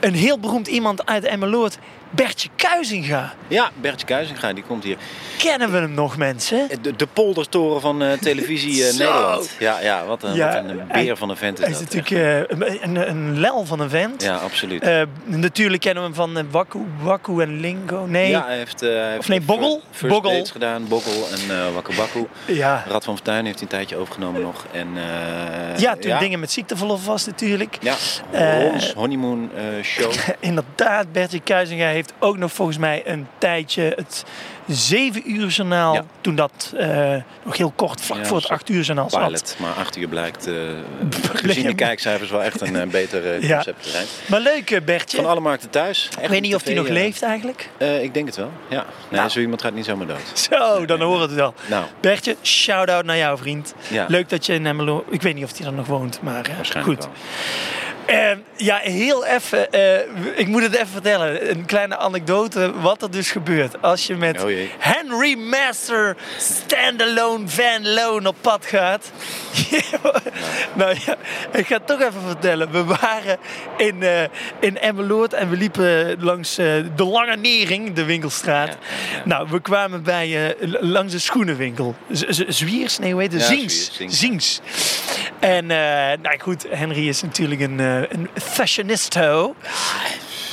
[0.00, 1.78] Een heel beroemd iemand uit Emmeloord,
[2.10, 3.32] Bertje Kuizinga.
[3.48, 4.96] Ja, Bertje Kuizinga, die komt hier.
[5.38, 6.68] Kennen we hem nog, mensen?
[6.82, 8.92] De, de poldertoren van eh, televisie eh.
[8.98, 9.50] Nederland.
[9.58, 11.78] Ja, ja, wat een, Ja, wat een hij- beer van een vent is Hij is
[11.80, 11.94] dat.
[11.94, 14.22] natuurlijk eh, een, een, lel van een vent.
[14.22, 14.84] Ja, absoluut.
[15.24, 18.06] Natuurlijk kennen we hem van Wakku, Wakku en Lingo.
[18.06, 19.82] Nee, Ja, hij heeft, hij heeft nee, Boggel?
[19.90, 20.32] First Boggel.
[20.32, 22.26] Dates gedaan, Boggel en Wakku Bakku.
[22.46, 22.84] ja.
[22.88, 24.66] Rad van Fortuin heeft hij een tijdje overgenomen nog.
[24.72, 24.88] En,
[25.76, 27.78] ja toen dingen met ziekteverlof was natuurlijk.
[27.80, 27.94] Ja,
[28.60, 29.50] Rons Honeymoon
[29.82, 30.12] Show.
[30.40, 34.24] Inderdaad, Bertje Kuizinga heeft ook nog volgens mij een tijdje het
[34.66, 35.94] 7 uur journaal.
[35.94, 36.04] Ja.
[36.20, 39.24] Toen dat eh, nog heel kort vlak Ja, voor het 8 uur journaal zat.
[39.24, 40.54] Pilot, maar acht uur blijkt eh
[41.34, 43.54] gezien de kijkcijfers wel echt een eh, beter Ja.
[43.54, 44.06] concept te zijn.
[44.26, 45.16] Maar leuk Bertje.
[45.16, 46.08] Van alle markten thuis.
[46.22, 47.68] ik weet niet of hij nog leeft eigenlijk.
[47.78, 48.84] Uh, ik denk het wel, ja.
[49.08, 49.30] Nee, Nou.
[49.30, 50.32] zo iemand gaat niet zomaar dood.
[50.50, 51.54] Zo, dan horen we het wel.
[51.68, 53.74] Nou, Bertje, shout-out naar jou vriend.
[54.08, 55.04] Leuk dat je in Emmeloord...
[55.10, 56.46] Ik weet niet of hij er nog woont, maar
[56.82, 56.98] goed.
[56.98, 57.12] wel.
[58.06, 59.68] Eh, ja, heel even.
[60.38, 61.50] ik moet het even vertellen.
[61.50, 62.72] Een kleine anekdote.
[62.80, 68.66] Wat er dus gebeurt als je met Oh Henry Master Standalone Van Loan op pad
[68.66, 69.12] gaat.
[70.74, 71.16] nou ja,
[71.52, 72.70] ik ga het toch even vertellen.
[72.70, 73.38] We waren
[73.76, 74.22] in, eh
[74.60, 78.68] in Emmeloord en we liepen langs eh, de Lange Nering, de winkelstraat.
[78.68, 78.74] Ja,
[79.12, 79.22] ja, ja.
[79.24, 81.94] Nou, we kwamen bij l- langs de schoenenwinkel.
[82.12, 82.98] Z- Z- Zwiers?
[82.98, 83.40] Nee, hoe heet het?
[83.40, 83.90] Ja, Zings.
[83.94, 84.60] Zwiers, Zings.
[85.38, 89.54] En nou goed, Henry is natuurlijk een, een fashionisto.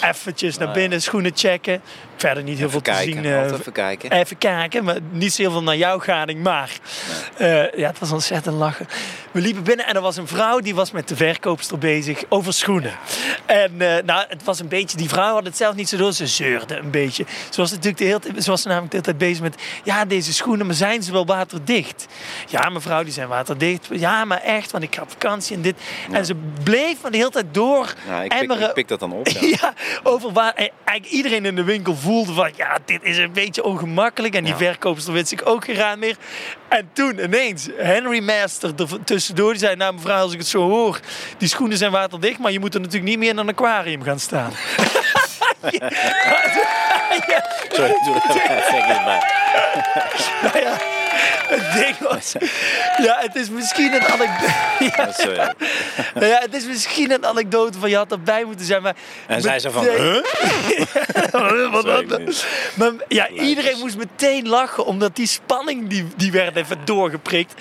[0.03, 1.81] Eventjes naar binnen, schoenen checken.
[2.17, 3.25] Verder niet heel Even veel te zien.
[3.25, 4.11] eh, even kijken.
[4.11, 6.43] Even kijken, maar niet zo heel veel naar jouw gading.
[6.43, 6.71] Maar
[7.37, 8.87] eh, ja, het was ontzettend lachen.
[9.31, 12.53] We liepen binnen en er was een vrouw die was met de verkoopster bezig over
[12.53, 12.91] schoenen.
[13.45, 16.13] En eh, nou, het was een beetje, die vrouw had het zelf niet zo door.
[16.13, 17.25] Ze zeurde een beetje.
[17.49, 20.05] Ze was natuurlijk de hele, tijd- ze was namelijk de hele tijd bezig met, ja,
[20.05, 22.05] deze schoenen, maar zijn ze wel waterdicht?
[22.47, 23.87] Ja, mevrouw, die zijn waterdicht.
[23.91, 25.75] Ja, maar echt, want ik ga op vakantie en dit.
[26.11, 28.99] En ze bleef maar de hele tijd door Nou, ik, pik, emmeren ik pik dat
[28.99, 29.27] dan op.
[29.27, 29.39] Ja.
[29.61, 33.31] ja, over waar en eigenlijk iedereen in de winkel voelde van ja, dit is een
[33.33, 34.35] beetje ongemakkelijk.
[34.35, 34.57] En die Ja.
[34.59, 36.15] verkoopster wist zich ook geraad meer.
[36.67, 39.51] En toen ineens Henry Master er tussendoor.
[39.51, 40.99] Die zei, nou mevrouw, als ik het zo hoor,
[41.37, 42.39] die schoenen zijn waterdicht.
[42.39, 44.51] Maar je moet er natuurlijk niet meer in een aquarium gaan staan.
[47.69, 48.21] Sorry, doe
[49.05, 49.21] bij.
[50.41, 50.77] Nou ja,
[51.47, 52.33] het ding was...
[52.97, 54.55] Ja, het is misschien een anekdote...
[55.35, 55.53] Ja,
[56.13, 58.95] nou ja, het is misschien een anekdote van je had erbij moeten zijn, maar...
[59.27, 59.97] En zij zo van, Nee.
[59.97, 61.71] huh?
[61.71, 62.33] Wat dan?
[62.73, 67.53] Maar ja, iedereen moest meteen lachen, omdat die spanning die, die werd even doorgeprikt.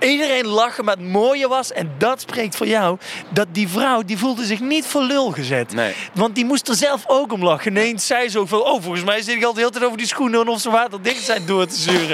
[0.00, 2.98] Iedereen lachen, maar het mooie was, en dat spreekt voor jou,
[3.28, 5.72] dat die vrouw, die voelde zich niet voor lul gezet.
[5.72, 5.94] Nee.
[6.12, 7.70] Want die moest er zelf ook om lachen.
[7.70, 9.98] Ineens zei ze ook van, oh, volgens mij zit ik al de hele tijd over
[9.98, 11.78] die schoenen en of ze waterdicht zijn door te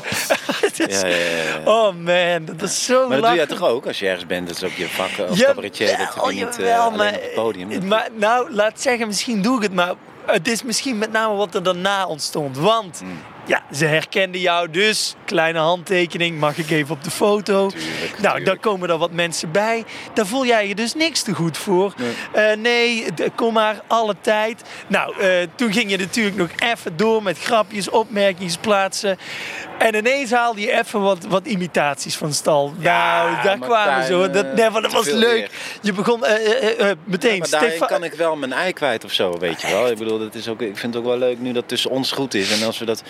[0.76, 1.15] ja, ja.
[1.64, 4.46] Oh man, dat is zo Maar dat doe jij toch ook als je ergens bent?
[4.46, 5.86] Dat is ook je vak eh, als Jawel, cabaretier.
[5.86, 7.86] Dat je niet eh, jawel, alleen maar, op het podium.
[7.86, 9.94] Maar nou, laat zeggen, misschien doe ik het, maar
[10.26, 12.58] het is misschien met name wat er daarna ontstond.
[12.58, 13.18] Want Hmm.
[13.46, 17.68] Ja, ze herkenden jou, dus kleine handtekening, mag ik even op de foto?
[17.68, 18.44] Tuurlijk, nou, tuurlijk.
[18.44, 19.84] daar komen er wat mensen bij.
[20.14, 21.94] Daar voel jij je dus niks te goed voor.
[22.34, 24.62] Nee, nee d- kom maar, alle tijd.
[24.86, 29.18] Nou, eh, toen ging je natuurlijk nog even door met grapjes, opmerkingen plaatsen.
[29.78, 32.72] En ineens haalde je even wat, wat imitaties van stal.
[32.78, 34.30] nou, daar kwamen ze hoor.
[34.32, 35.50] Dat, eh, nee, dat was leuk.
[35.82, 37.38] Je begon eh, eh, eh, meteen.
[37.38, 39.90] maar daarin Stefa- kan ik wel mijn ei kwijt of zo, weet je wel.
[39.90, 42.12] Ik bedoel, dat is ook, ik vind het ook wel leuk nu dat tussen ons
[42.12, 42.60] goed is.
[42.60, 43.02] En als, we dat,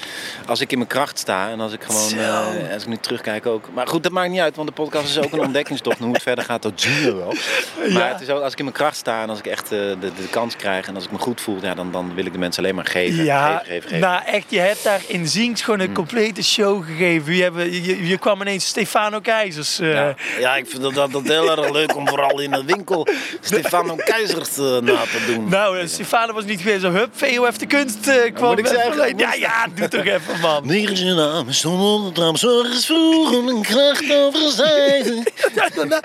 [0.47, 3.47] als ik in mijn kracht sta en als ik gewoon, eh, als ik nu terugkijk
[3.47, 3.69] ook.
[3.75, 5.99] Maar goed, dat maakt niet uit, want de podcast is ook een ontdekkingstocht.
[5.99, 7.35] En hoe het verder gaat, dat zie je wel.
[7.93, 8.13] Maar Ja.
[8.13, 9.97] het is ook, als ik in mijn kracht sta en als ik echt eh, de,
[10.01, 12.39] de, kans krijg en als ik me goed voel, ja, dan, dan wil ik de
[12.39, 13.25] mensen alleen maar geven.
[13.25, 14.01] Ja, geven, geven, geven.
[14.01, 17.35] nou echt, je hebt daar in Zinks gewoon een complete show gegeven.
[17.35, 19.79] Je, hebben, je, je kwam ineens Stefano Keizers.
[19.79, 20.15] eh, Ja.
[20.39, 23.07] ja, ik vind dat altijd heel erg leuk om vooral in de winkel
[23.41, 25.49] Stefano Keizers na te doen.
[25.49, 28.49] Nou, Stefano was niet geweest zo, hup, VO heeft de kunst kwam.
[28.51, 29.19] moet ik zeggen?
[29.19, 30.67] Ja, ja, doe toch even, man.
[30.67, 35.23] Negen zijn namen stonden op het raam, zorgens vroeg om een kracht over zijde.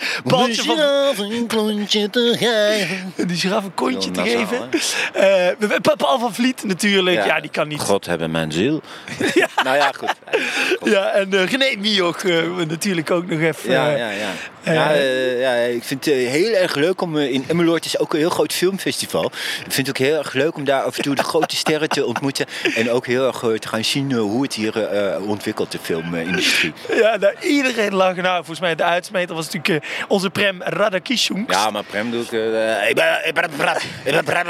[1.16, 3.14] Van een klontje te geven.
[3.28, 4.70] die giraffe een kontje te geven.
[5.14, 5.24] Eh,
[5.60, 7.26] we- Paul van Vliet natuurlijk.
[7.26, 7.80] Ja, die kan niet.
[7.82, 8.82] God hebben mijn ziel.
[9.64, 10.14] Nou ja, goed.
[10.84, 13.72] Ja, en eh, René Mioch eh, natuurlijk ook nog even.
[13.72, 14.30] Ja, ja, ja.
[14.64, 14.92] Ja,
[15.40, 18.54] ja, ik vind het heel erg leuk om in Emmeloord is ook een heel groot
[18.54, 19.26] filmfestival.
[19.66, 21.90] Ik vind het ook heel erg leuk om daar af en toe de grote sterren
[21.90, 22.46] te ontmoeten.
[22.76, 26.74] En ook heel erg te gaan zien eh, hoe het hier eh, ontwikkelt, de filmindustrie.
[26.96, 28.16] Ja, nou, iedereen lag.
[28.16, 31.56] Nou, volgens mij de uitsmeter was natuurlijk eh, onze Prem Radakishunks.
[31.56, 32.32] Ja, maar Prem doe ik...
[32.32, 33.20] eh, ik ben...
[33.28, 33.44] Ik ben...
[34.04, 34.46] Ik ben Prem...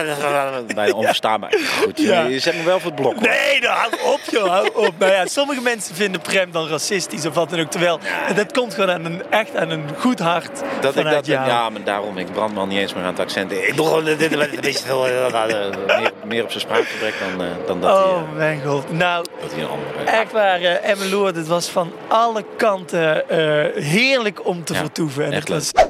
[0.76, 1.54] Bijna onverstaanbaar.
[1.82, 2.22] Goed, je, Ja.
[2.24, 3.14] je zet me wel voor het blok.
[3.14, 3.22] hoor.
[3.24, 4.94] Nee, nou, hou op joh, hou op.
[4.98, 7.72] Nou ja, sommige mensen vinden Prem dan racistisch of wat dan ook.
[7.72, 8.00] Terwijl,
[8.36, 11.48] dat komt gewoon aan een, echt aan een goed hart Dat ik dat, jou.
[11.48, 13.52] ja, maar daarom, ik brand me al niet eens meer aan het accent.
[13.52, 17.98] Ik gewoon dit, een beetje eh, eh, meer, op zijn spraakgebrek dan, eh, dan dat,
[17.98, 18.92] hij, Oh eh, mijn god.
[18.92, 20.04] Nou, dat hij een andere...
[20.04, 25.26] echt waar, uh, Emmeloord, het was van alle kanten eh, heerlijk om te Ja, vertoeven.
[25.26, 25.72] En echt het leuk.
[25.74, 25.86] was,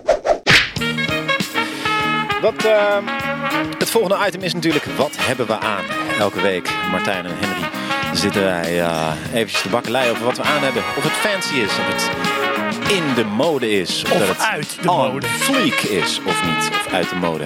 [2.41, 2.97] Wat, eh,
[3.77, 5.83] het volgende item is natuurlijk, wat hebben we aan?
[6.19, 7.67] Elke week, Martijn en Henry,
[8.13, 10.81] zitten wij eh eventjes de bakkelei over wat we aan hebben.
[10.97, 12.09] Of het fancy is, of het
[12.91, 14.03] in de mode is.
[14.03, 15.27] Of, Of dat het uit de mode.
[15.27, 16.69] fleek is, of niet.
[16.85, 17.43] Of uit de mode.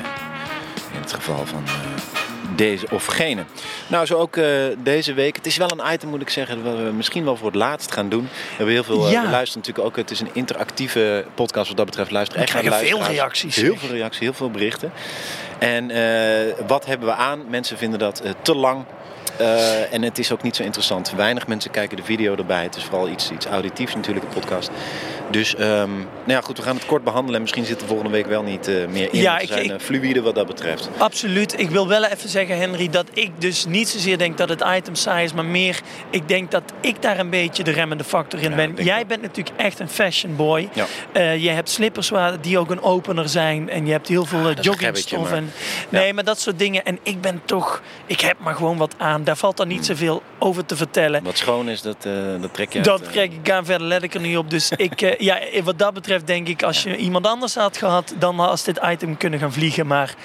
[0.94, 2.15] In het geval van eh,
[2.56, 3.44] deze of gene.
[3.88, 4.46] Nou, zo ook eh,
[4.78, 5.36] deze week.
[5.36, 7.92] Het is wel een item, moet ik zeggen, dat we misschien wel voor het laatst
[7.92, 8.24] gaan doen.
[8.24, 9.24] We hebben heel veel, Ja.
[9.24, 12.12] we luisteren natuurlijk ook, het is een interactieve podcast wat dat betreft.
[12.12, 13.56] Luister echt naar de veel reacties.
[13.56, 14.92] Heel veel reacties, heel veel berichten.
[15.60, 17.50] En eh, wat hebben we aan?
[17.50, 18.86] Mensen vinden dat te lang.
[19.92, 21.12] En het is ook niet zo interessant.
[21.16, 22.64] Weinig mensen kijken de video erbij.
[22.64, 24.72] Het is vooral iets, iets auditiefs natuurlijk, een podcast.
[25.30, 27.36] Dus ehm, nou ja, goed, we gaan het kort behandelen.
[27.36, 29.22] En misschien zit er volgende week wel niet eh, meer in.
[29.22, 30.90] Ja, ik- zijn ik- eh, fluïde wat dat betreft.
[30.98, 31.60] Absoluut.
[31.60, 34.96] Ik wil wel even zeggen, Henry, dat ik dus niet zozeer denk dat het item
[34.96, 38.50] saai is, maar meer, ik denk dat ik daar een beetje de remmende factor in
[38.50, 38.76] Ja, ben.
[38.86, 40.70] Jij bent natuurlijk echt een fashion boy.
[40.74, 40.86] Ja.
[41.12, 44.48] Eh, je hebt slippers waar, die ook een opener zijn en je hebt heel veel
[44.48, 45.34] Ah, joggingstof.
[45.90, 46.84] nee, maar dat soort dingen.
[46.86, 49.24] En ik ben toch, ik heb maar gewoon wat aan.
[49.24, 49.96] Daar valt dan niet Hmm.
[49.96, 51.24] zoveel over te vertellen.
[51.24, 52.12] Wat schoon is, dat, eh,
[52.42, 52.82] dat trek je.
[52.82, 54.50] Dat krijg ik aan verder let ik er niet op.
[54.50, 58.40] Dus ik, ja, wat dat betreft denk ik, als je iemand anders had gehad, dan
[58.40, 59.88] had dit item kunnen gaan vliegen.
[59.88, 60.16] Maar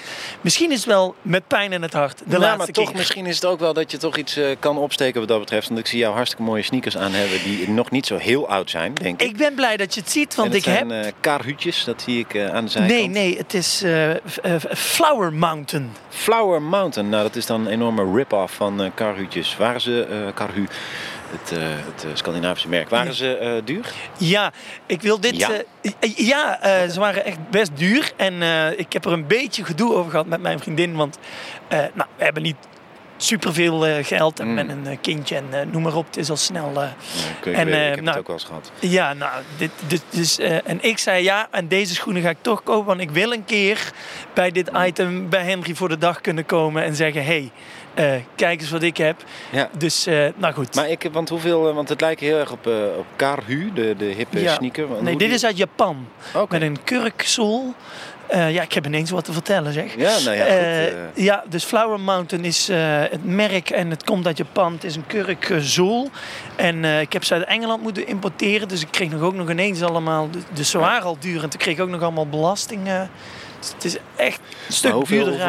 [0.41, 2.17] misschien is het wel met pijn in het hart.
[2.17, 2.97] De nou, laatste maar toch, keer.
[2.97, 5.67] misschien is het ook wel dat je toch iets eh, kan opsteken wat dat betreft.
[5.67, 8.69] Want ik zie jou hartstikke mooie sneakers aan hebben die nog niet zo heel oud
[8.69, 9.29] zijn, denk ik.
[9.29, 10.89] Ik ben blij dat je het ziet, want en ik het heb.
[10.89, 12.99] zijn eh kaarhutjes, dat zie ik eh, aan de zijkant.
[12.99, 14.17] Nee, nee, het is eh, eh,
[14.75, 15.91] Flower Mountain.
[16.09, 19.57] Flower Mountain, nou dat is dan een enorme rip-off van eh karhutjes.
[19.57, 20.67] Waren ze, eh karhu,
[21.31, 23.85] het, eh, het eh, Scandinavische merk, waren ze eh, duur?
[24.17, 24.51] Ja,
[24.85, 25.35] ik wil dit.
[25.35, 25.49] Ja?
[26.15, 28.11] ja, ze waren echt best duur.
[28.15, 28.41] En
[28.79, 30.95] ik heb er een beetje gedoe over gehad met mijn vriendin.
[30.95, 31.17] Want
[31.69, 32.55] nou, we hebben niet
[33.17, 34.39] superveel geld.
[34.39, 34.53] En Mm.
[34.53, 36.05] met een kindje en noem maar op.
[36.05, 36.71] Het is al snel.
[36.73, 36.93] Ja,
[37.39, 38.71] ik, ik En, weet- ik heb nou, het ook wel eens gehad.
[38.79, 42.63] Ja, nou, dit, dit, eh, en ik zei ja, en deze schoenen ga ik toch
[42.63, 42.85] kopen.
[42.85, 43.91] Want ik wil een keer
[44.33, 47.51] bij dit item bij Henry voor de dag kunnen komen en zeggen: hey,
[47.93, 49.23] eh, kijk eens wat ik heb.
[49.51, 49.69] Ja.
[49.77, 50.75] Dus, eh, nou goed.
[50.75, 53.95] Maar ik, want hoeveel, eh, want het lijkt heel erg op, eh op Karhu, de,
[53.97, 54.53] de hippe Ja.
[54.53, 54.87] sneaker.
[54.87, 56.07] Want nee, dit die- is uit Japan.
[56.49, 57.73] Met een kurkzool.
[58.33, 59.95] Ja, ik heb ineens wat te vertellen, zeg.
[59.97, 60.43] Ja, nou ja,
[60.83, 61.23] goed.
[61.23, 62.67] Ja, dus Flower Mountain is
[63.11, 64.73] het merk en het komt uit Japan.
[64.73, 66.09] Het is een kurkzool.
[66.55, 68.67] En ik heb ze uit Engeland moeten importeren.
[68.67, 70.29] Dus ik kreeg nog ook nog ineens allemaal...
[70.29, 72.81] de- Dus ze waren al duur en toen kreeg ik ook nog allemaal belasting.
[73.75, 75.39] Het is echt een stuk hoeveel, duurder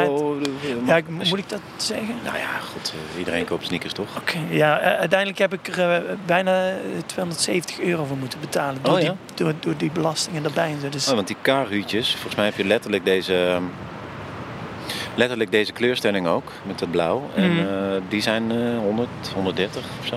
[0.87, 2.15] Ja, ik, moet ik dat zeggen?
[2.25, 2.93] Nou ja, goed.
[3.13, 4.17] eh, iedereen koopt sneakers, toch?
[4.17, 6.75] Oké, ja, eh, uiteindelijk heb ik er eh, bijna eh,
[7.07, 8.83] 270 euro voor moeten betalen.
[8.83, 9.07] Door, Oh, ja?
[9.35, 10.75] die, door, door die belastingen erbij.
[10.91, 13.35] Dus, Oh, want die Karhu'tjes, volgens mij heb je letterlijk deze...
[13.47, 13.63] ehm,
[15.15, 17.31] Letterlijk deze kleurstelling ook, met het blauw.
[17.35, 20.17] En eh, die zijn eh 100, 130 of zo.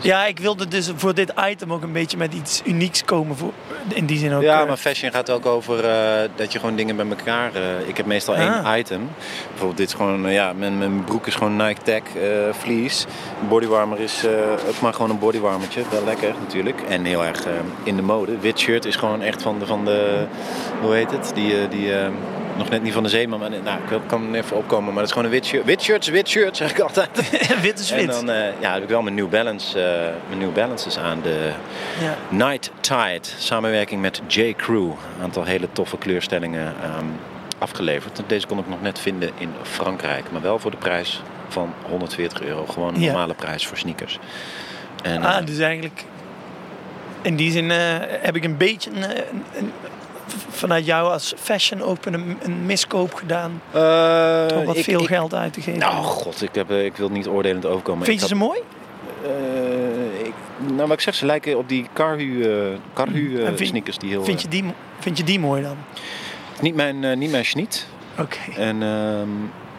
[0.00, 3.36] Ja, ik wilde dus voor dit item ook een beetje met iets unieks komen.
[3.36, 3.52] Voor,
[3.88, 4.42] in die zin ook.
[4.42, 7.54] Ja, eh, maar fashion gaat ook over eh, dat je gewoon dingen bij elkaar...
[7.54, 8.78] eh, ik heb meestal één Ah.
[8.78, 9.10] item.
[9.48, 10.30] Bijvoorbeeld dit is gewoon...
[10.30, 12.02] ja, mijn, mijn broek is gewoon Nike Tech
[12.58, 13.06] fleece.
[13.48, 14.24] Bodywarmer is
[14.68, 15.82] ook maar gewoon een bodywarmertje.
[15.90, 16.80] Wel lekker natuurlijk.
[16.88, 17.46] En heel erg
[17.82, 18.38] in de mode.
[18.38, 19.66] Wit shirt is gewoon echt van de...
[19.66, 20.24] Van de
[20.80, 21.30] hoe heet het?
[21.34, 21.68] Die...
[21.68, 21.92] die
[22.58, 24.84] nog net niet van de zeeman, maar nou, ik kan even opkomen.
[24.86, 25.64] Maar dat is gewoon een wit shirt.
[25.64, 27.30] Wit shirt wit shirt, zeg ik altijd.
[27.62, 28.10] wit is En wit.
[28.10, 31.20] dan eh, ja, heb ik wel mijn New Balance, eh, mijn New Balances aan.
[31.22, 31.50] De
[32.00, 32.16] ja.
[32.28, 34.52] Night Tide, samenwerking met J.
[34.56, 34.84] Crew.
[34.90, 37.04] Een aantal hele toffe kleurstellingen ehm,
[37.58, 38.22] afgeleverd.
[38.26, 40.30] Deze kon ik nog net vinden in Frankrijk.
[40.32, 42.66] Maar wel voor de prijs van 140 euro.
[42.66, 43.06] Gewoon een Ja.
[43.06, 44.18] normale prijs voor sneakers.
[45.02, 46.04] En, Ah, eh, dus eigenlijk...
[47.22, 49.72] In die zin heb ik een beetje een, een- een-
[50.50, 53.62] vanuit jou als fashion open een, een miskoop gedaan.
[53.70, 53.80] eh,
[54.48, 55.80] Door wat ik- veel ik- geld uit te geven.
[55.80, 58.04] Nou, god, ik, heb, eh, ik wil niet oordelend overkomen.
[58.06, 58.58] Vind je ze mooi?
[59.24, 60.32] eh, ik,
[60.66, 63.98] nou, wat ik zeg, ze lijken op die Carhu, eh Carhu vind- sneakers.
[63.98, 64.64] Die heel, Vind je die,
[64.98, 65.76] vind je die mooi dan?
[66.60, 67.86] niet mijn, niet mijn schniet.
[68.18, 68.38] Oké.
[68.56, 69.28] En, ehm,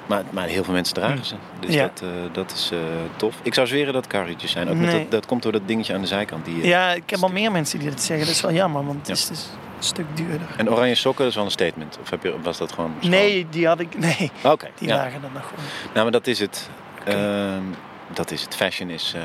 [0.05, 1.35] maar, maar heel veel mensen dragen ze.
[1.59, 1.91] Dus Ja.
[1.93, 2.71] dat, dat is
[3.15, 3.35] tof.
[3.41, 4.69] Ik zou zweren dat karretjes zijn.
[4.69, 6.45] Ook met dat, dat komt door dat dingetje aan de zijkant.
[6.45, 8.25] Die, Ja, ik heb al meer mensen die dat zeggen.
[8.25, 10.47] Dat is wel jammer, want het is dus stuk duurder.
[10.57, 11.97] En oranje sokken, dat is wel een statement.
[12.01, 12.93] Of heb je, was dat gewoon...
[13.01, 13.97] Nee, die had ik...
[13.97, 14.31] Nee,
[14.75, 14.95] die ja.
[14.95, 15.63] lagen dan nog gewoon.
[15.83, 16.69] Nou, maar dat is het.
[17.05, 17.61] Ehm,
[18.13, 18.55] dat is het.
[18.55, 19.13] Fashion is...
[19.15, 19.21] eh,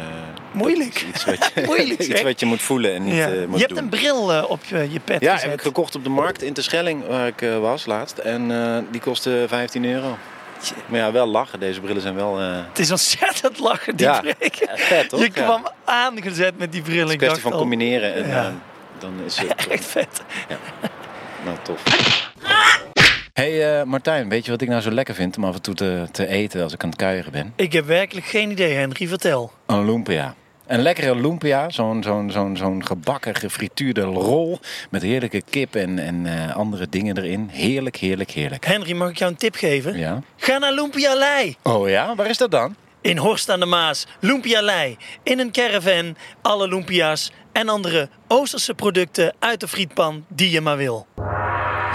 [0.52, 0.94] Moeilijk.
[0.94, 3.26] is iets wat je, Moeilijk, iets wat je moet voelen en niet Ja.
[3.28, 3.78] eh, Je hebt doen.
[3.78, 5.50] een bril eh, op je, je pet Ja, gezet.
[5.50, 8.18] heb ik gekocht op de markt in Terschelling, waar ik was laatst.
[8.18, 8.48] En
[8.90, 10.16] die kostte 15 euro.
[10.86, 11.60] Maar ja, wel lachen.
[11.60, 12.38] Deze brillen zijn wel...
[12.38, 14.22] Het is ontzettend lachen, die Ja.
[14.74, 15.20] vet, toch?
[15.20, 15.42] Je Ja.
[15.42, 16.98] kwam aangezet met die bril.
[16.98, 18.52] Het is Ik een kwestie van al, combineren en Ja.
[19.04, 19.66] Eh, dan is het...
[19.68, 20.22] Echt vet.
[21.44, 21.82] Nou, tof.
[23.32, 25.74] hey, eh, Martijn, weet je wat ik nou zo lekker vind om af en toe
[25.74, 27.52] te, te eten als ik aan het kuieren ben?
[27.56, 29.08] Ik heb werkelijk geen idee, Henry.
[29.08, 29.52] Vertel.
[29.66, 30.34] Een lumpia.
[30.66, 34.58] Een lekkere lumpia, zo'n zo'n zo'n zo'n gebakken, gefrituurde rol
[34.90, 37.48] met heerlijke kip en, en eh, andere dingen erin.
[37.52, 38.64] Heerlijk, heerlijk, heerlijk.
[38.64, 39.98] Henry, mag ik jou een tip geven?
[39.98, 40.20] Ja.
[40.36, 41.56] Ga naar Lumpia Lei.
[41.62, 42.76] Oh ja, waar is dat dan?
[43.00, 44.06] In Horst aan de Maas.
[44.20, 44.96] Lumpia Lei.
[45.22, 46.16] In een caravan.
[46.42, 51.06] Alle lumpia's en andere Oosterse producten uit de frietpan die je maar wil.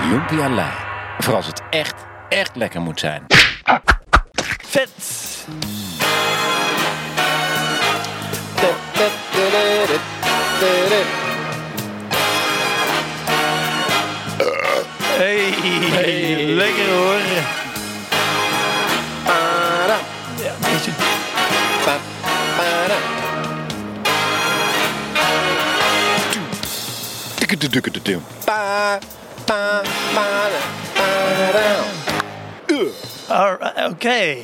[0.10, 0.72] Lumpia Lei.
[1.18, 1.96] Voor als het echt,
[2.30, 3.26] echt lekker moet zijn.
[4.66, 4.90] Vet.
[15.18, 17.59] Hey, lekker hoor.
[33.28, 34.38] Alright, Oké.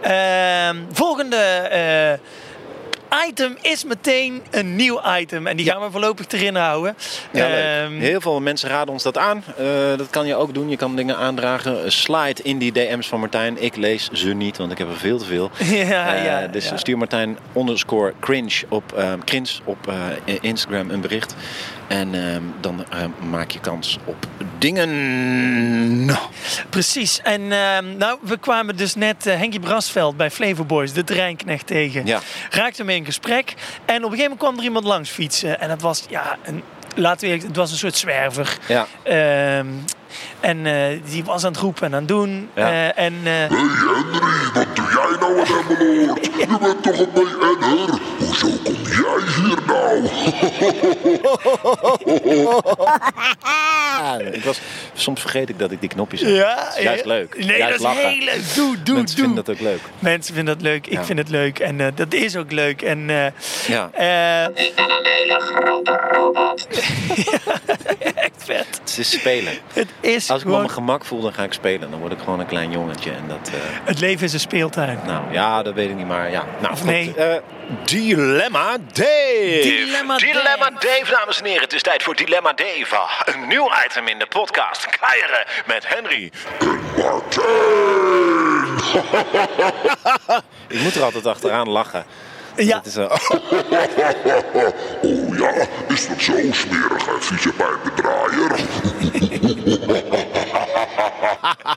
[0.00, 5.46] Ehm, volgende eh, item is meteen een nieuw item.
[5.46, 6.96] En die gaan we voorlopig erin houden.
[7.32, 9.44] Ehm, Heel veel mensen raden ons dat aan.
[9.58, 9.64] Eh,
[9.96, 10.68] dat kan je ook doen.
[10.68, 11.92] Je kan dingen aandragen.
[11.92, 13.62] Slide in die DM's van Martijn.
[13.62, 15.50] Ik lees ze niet, want ik heb er veel te veel.
[15.88, 19.92] ja, Eh, ja, dus stuur Martijn underscore cringe op, eh, cringe op
[20.40, 21.34] Instagram een bericht.
[21.88, 22.98] En ehm, dan eh,
[23.30, 24.26] maak je kans op
[24.58, 26.10] dingen.
[26.70, 27.20] Precies.
[27.22, 31.66] En ehm, nou, we kwamen dus net eh, Henkie Brasveld bij Flavor Boys, de terreinknecht,
[31.66, 32.06] tegen.
[32.06, 32.20] Ja.
[32.50, 33.54] Raakten mee in gesprek.
[33.84, 35.60] En op een gegeven moment kwam er iemand langs fietsen.
[35.60, 36.62] En dat was, ja, een,
[36.94, 38.58] laten we eerlijk- het was een soort zwerver.
[38.68, 38.86] Ja.
[39.02, 39.66] Ehm,
[40.40, 42.48] en eh, die was aan het roepen en aan het doen.
[42.54, 42.70] Ja.
[42.70, 46.24] Eh, en eh, Hey Henry, wat doe jij nou in Emmeloord?
[46.38, 47.98] Je bent toch een BN'er?
[48.18, 50.08] Hoezo kom jij hier nou?
[54.32, 54.58] Ik was,
[54.94, 56.30] soms vergeet ik dat ik die knopjes heb.
[56.34, 57.08] ja, Dat is juist ja.
[57.10, 57.36] leuk.
[57.46, 58.08] Nee, Juist dat is lachen.
[58.10, 58.40] heel leuk.
[58.54, 59.24] Doe, doe, Mensen doe.
[59.26, 59.80] vinden dat ook leuk.
[59.98, 60.86] Mensen vinden dat leuk.
[60.86, 61.04] Ik Ja.
[61.04, 61.58] vind het leuk.
[61.58, 62.82] En eh, dat is ook leuk.
[62.82, 63.26] En eh,
[63.66, 63.90] Ja.
[63.92, 64.44] eh,
[68.14, 68.66] echt vet.
[68.80, 69.52] Het is spelen.
[69.72, 71.90] Het is Als ik me op mijn gemak voel, dan ga ik spelen.
[71.90, 73.10] Dan word ik gewoon een klein jongetje.
[73.10, 73.54] En dat, eh,
[73.84, 75.00] Het leven is een speeltuin.
[75.06, 76.44] nou ja, dat weet ik niet, maar ja.
[76.60, 76.88] Nou, Of goed.
[76.88, 77.14] nee.
[77.14, 77.36] Eh,
[77.84, 79.58] Dilemma Dave.
[79.62, 80.86] Dilemma Dilemma Dave.
[80.86, 81.62] Dave, dames en heren.
[81.62, 82.96] Het is tijd voor Dilemma Dave.
[82.96, 84.86] Ah, Een nieuw item in de podcast.
[85.00, 86.30] Keieren met Henry.
[90.68, 92.04] ik moet er altijd achteraan lachen.
[92.56, 93.10] Ja, Het is, eh,
[95.02, 95.52] Oh ja,
[95.88, 98.60] is dat zo smerig vieze pijpendraaier?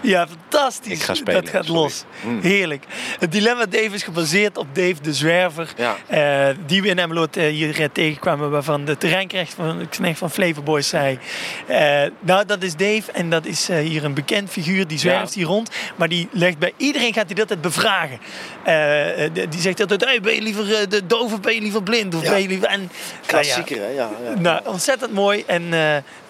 [0.00, 0.92] ja, fantastisch.
[0.98, 1.80] Ik ga spelen, Dat gaat sorry.
[1.80, 2.04] los.
[2.40, 2.84] Heerlijk.
[3.18, 5.68] Het dilemma Dave is gebaseerd op Dave de Zwerver.
[5.76, 5.96] Ja.
[6.06, 8.50] eh, die we in Emmeloord eh, hier eh, tegenkwamen.
[8.50, 11.18] Waarvan de terreinknecht van, knecht van Flavor Boys zei.
[12.20, 13.12] nou, dat is Dave.
[13.12, 14.86] En dat is hier een bekend figuur.
[14.86, 15.38] Die zwerft Ja.
[15.40, 15.70] hier rond.
[15.96, 18.18] Maar die legt bij iedereen gaat hij dat altijd bevragen.
[19.50, 20.04] Die zegt altijd.
[20.04, 22.14] Hey, ben je liever de doof of ben je liever blind?
[22.14, 22.68] Of ben je liever...
[22.68, 22.90] En,
[23.26, 23.94] Klassieker, nou hè?
[23.94, 25.44] Ja, nou, ontzettend mooi.
[25.46, 25.62] En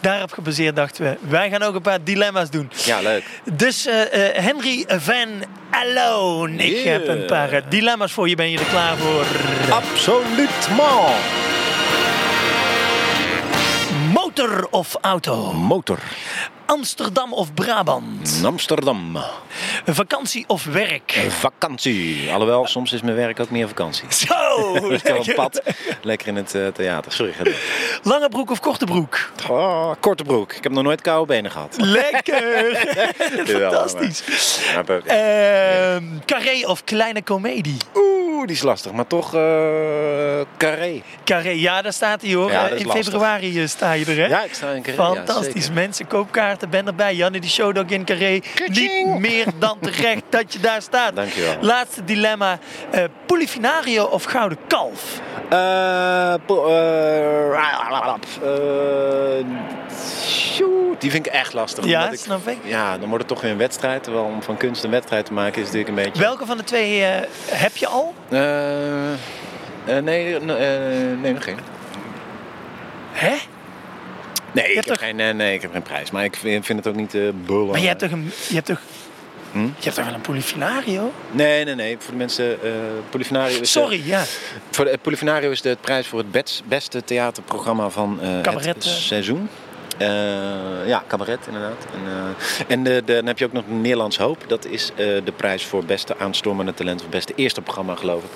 [0.02, 1.16] daarop gebaseerd dachten we.
[1.28, 2.70] Wij gaan ook een paar dilemma's doen.
[2.84, 3.24] ja, leuk.
[3.52, 5.28] Dus eh, eh, Henry van
[5.70, 6.56] Alone.
[6.56, 6.84] Ik Yeah.
[6.92, 8.34] heb een paar eh, dilemma's voor je.
[8.36, 9.24] Ben je er klaar voor?
[9.70, 11.12] Absoluutman.
[14.34, 15.52] Motor of auto?
[15.52, 15.98] Motor.
[16.66, 18.40] Amsterdam of Brabant?
[18.44, 19.18] Amsterdam.
[19.84, 21.12] Vakantie of werk?
[21.28, 22.32] Vakantie.
[22.32, 24.04] Alhoewel, soms is mijn werk ook meer vakantie.
[24.12, 24.74] Zo!
[24.88, 25.62] Ik heb op pad.
[26.02, 27.12] Lekker in het eh, theater.
[27.12, 27.34] Sorry.
[28.02, 29.30] Lange broek of korte broek?
[29.50, 30.52] Oh, korte broek.
[30.52, 31.76] Ik heb nog nooit koude benen gehad.
[31.80, 32.76] Lekker!
[33.60, 34.24] Fantastisch.
[35.06, 37.76] Ehm carré of kleine komedie?
[37.94, 38.92] Oeh, die is lastig.
[38.92, 39.40] Maar toch eh
[40.56, 41.02] carré.
[41.24, 42.50] Carré, ja, daar staat hij hoor.
[42.50, 43.04] Ja, Eh, in lastig.
[43.04, 44.26] februari eh, sta je er, hè?
[44.26, 44.96] Ja, ik sta in carré.
[45.02, 45.70] Fantastisch.
[45.70, 47.14] Mensen, koopkaarten, ben erbij.
[47.14, 48.40] Janne, die showdog in Carré.
[48.66, 51.16] Niet meer dan terecht dat je daar staat.
[51.16, 51.56] Dankjewel.
[51.60, 52.58] Laatste dilemma.
[52.90, 55.20] eh Polifinario of Gouden Kalf?
[55.48, 59.46] Eh, eh, eh, shoot,
[60.98, 61.84] die vind ik echt lastig.
[61.84, 62.56] Ja, omdat ik- snap ik.
[62.64, 64.02] Ja, dan wordt het toch weer een wedstrijd.
[64.02, 66.22] Terwijl om van kunst een wedstrijd te maken is natuurlijk een beetje...
[66.22, 68.14] Welke van de twee eh, heb je al?
[68.28, 71.58] Eh, nee, nee, nog geen.
[73.12, 73.34] Hè?
[74.52, 76.10] Nee, ik heb, toch- geen, nee, nee, ik heb geen prijs.
[76.10, 77.10] Maar ik vind, vind het ook niet
[77.46, 77.70] belangrijk.
[77.70, 78.32] Maar je hebt toch een...
[78.48, 78.80] Je hebt toch,
[79.52, 79.58] Hm?
[79.64, 81.12] je hebt toch wel een Polifinario?
[81.30, 81.96] Nee, nee, nee.
[81.98, 82.58] Voor de mensen...
[83.10, 83.72] Polifinario is...
[83.72, 84.22] Sorry, ja.
[84.70, 89.48] Voor de, Polifinario is de prijs voor het best- beste theaterprogramma van het seizoen.
[90.06, 91.86] Eh, ja, cabaret inderdaad.
[91.94, 94.44] En, eh, en de, de, dan heb je ook nog Nederlands Hoop.
[94.46, 97.00] Dat is eh, de prijs voor beste aanstormende talent.
[97.02, 98.30] Of beste eerste programma, geloof ik.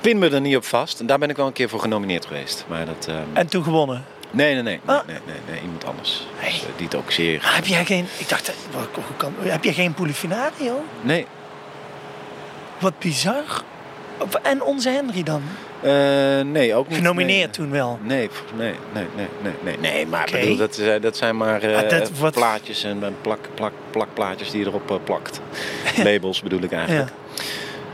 [0.00, 1.00] Pin me er niet op vast.
[1.00, 2.64] En daar ben ik wel een keer voor genomineerd geweest.
[2.68, 3.06] Maar dat...
[3.08, 4.04] eh, En toen gewonnen.
[4.30, 5.06] nee, nee, nee, nee, Ah.
[5.06, 6.26] nee, nee, nee, Iemand anders.
[6.44, 7.40] Dus, eh, die het ook zeer...
[7.44, 8.06] Ah, heb jij geen...
[8.18, 8.54] Ik dacht, eh,
[8.94, 10.84] hoe kan, heb jij geen Polifinario?
[11.00, 11.26] Nee.
[12.78, 13.62] Wat bizar.
[14.42, 15.42] En onze Henry dan?
[15.82, 16.96] Eh, nee, ook niet.
[16.96, 17.66] Genomineerd nee.
[17.66, 17.98] toen wel.
[18.02, 21.76] Nee, nee, nee, nee, nee, nee, nee, maar bedoel, dat, is- dat zijn maar eh,
[21.76, 25.40] Ah, dat- wat- plaatjes en en plak, plak, plakplaatjes die je erop eh, plakt.
[26.04, 27.10] Labels bedoel ik eigenlijk.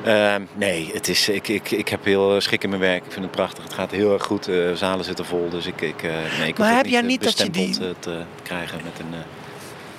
[0.05, 3.05] Ehm, nee, het is, ik, ik, ik heb heel schik in mijn werk.
[3.05, 3.64] Ik vind het prachtig.
[3.64, 4.49] Het gaat heel erg goed.
[4.49, 5.49] Eh, zalen zitten vol.
[5.49, 7.87] Dus ik, ik, eh, nee, ik Maar heb jij eh, niet dat je die- eh,
[7.99, 9.14] te krijgen met een...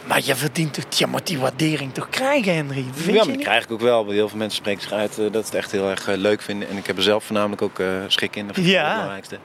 [0.07, 0.83] Maar je verdient toch...
[0.89, 2.85] Je moet die waardering toch krijgen, Henry?
[2.93, 4.09] Vind ja, maar die krijg ik ook wel.
[4.09, 6.41] Heel veel mensen spreken zich uit eh, dat ze het echt heel erg eh, leuk
[6.41, 6.69] vinden.
[6.69, 8.47] En ik heb er zelf voornamelijk ook eh, schik in.
[8.47, 8.83] Dat Ja.
[8.83, 9.39] het belangrijkste.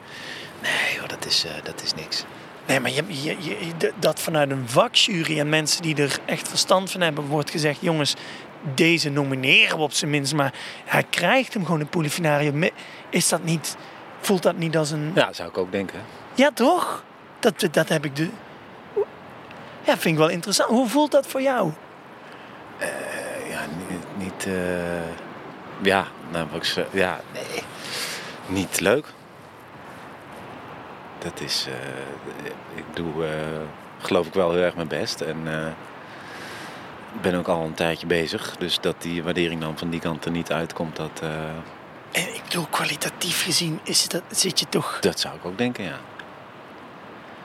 [0.63, 2.25] Nee joh, dat is, dat is niks.
[2.67, 7.01] Nee, maar je, je, dat vanuit een vakjury en mensen die er echt verstand van
[7.01, 8.15] hebben, wordt gezegd: jongens,
[8.75, 10.53] deze nomineren we op zijn minst, maar
[10.85, 12.53] hij krijgt hem gewoon een polifinario.
[13.11, 13.77] Is dat niet,
[14.21, 15.11] voelt dat niet als een.
[15.15, 16.01] Ja, zou ik ook denken.
[16.35, 17.05] Ja, toch?
[17.39, 18.29] Dat, dat heb ik de.
[19.85, 20.71] Ja, vind ik wel interessant.
[20.71, 21.73] Hoe voelt dat voor jou?
[22.79, 22.89] Eh,
[23.51, 24.07] ja, niet...
[24.27, 25.09] niet eh,
[25.83, 27.63] ja, nou, wat ik ze- ja, nee.
[28.47, 29.07] Niet leuk.
[31.19, 31.67] Dat is...
[31.69, 33.27] eh, ik doe,
[33.99, 35.21] geloof ik, wel heel erg mijn best.
[35.21, 35.37] En
[37.21, 38.57] ben ook al een tijdje bezig.
[38.57, 41.21] Dus dat die waardering dan van die kant er niet uitkomt, dat,
[42.13, 44.99] En ik bedoel, kwalitatief gezien is dat, zit je toch.
[45.01, 45.99] dat zou ik ook denken, ja.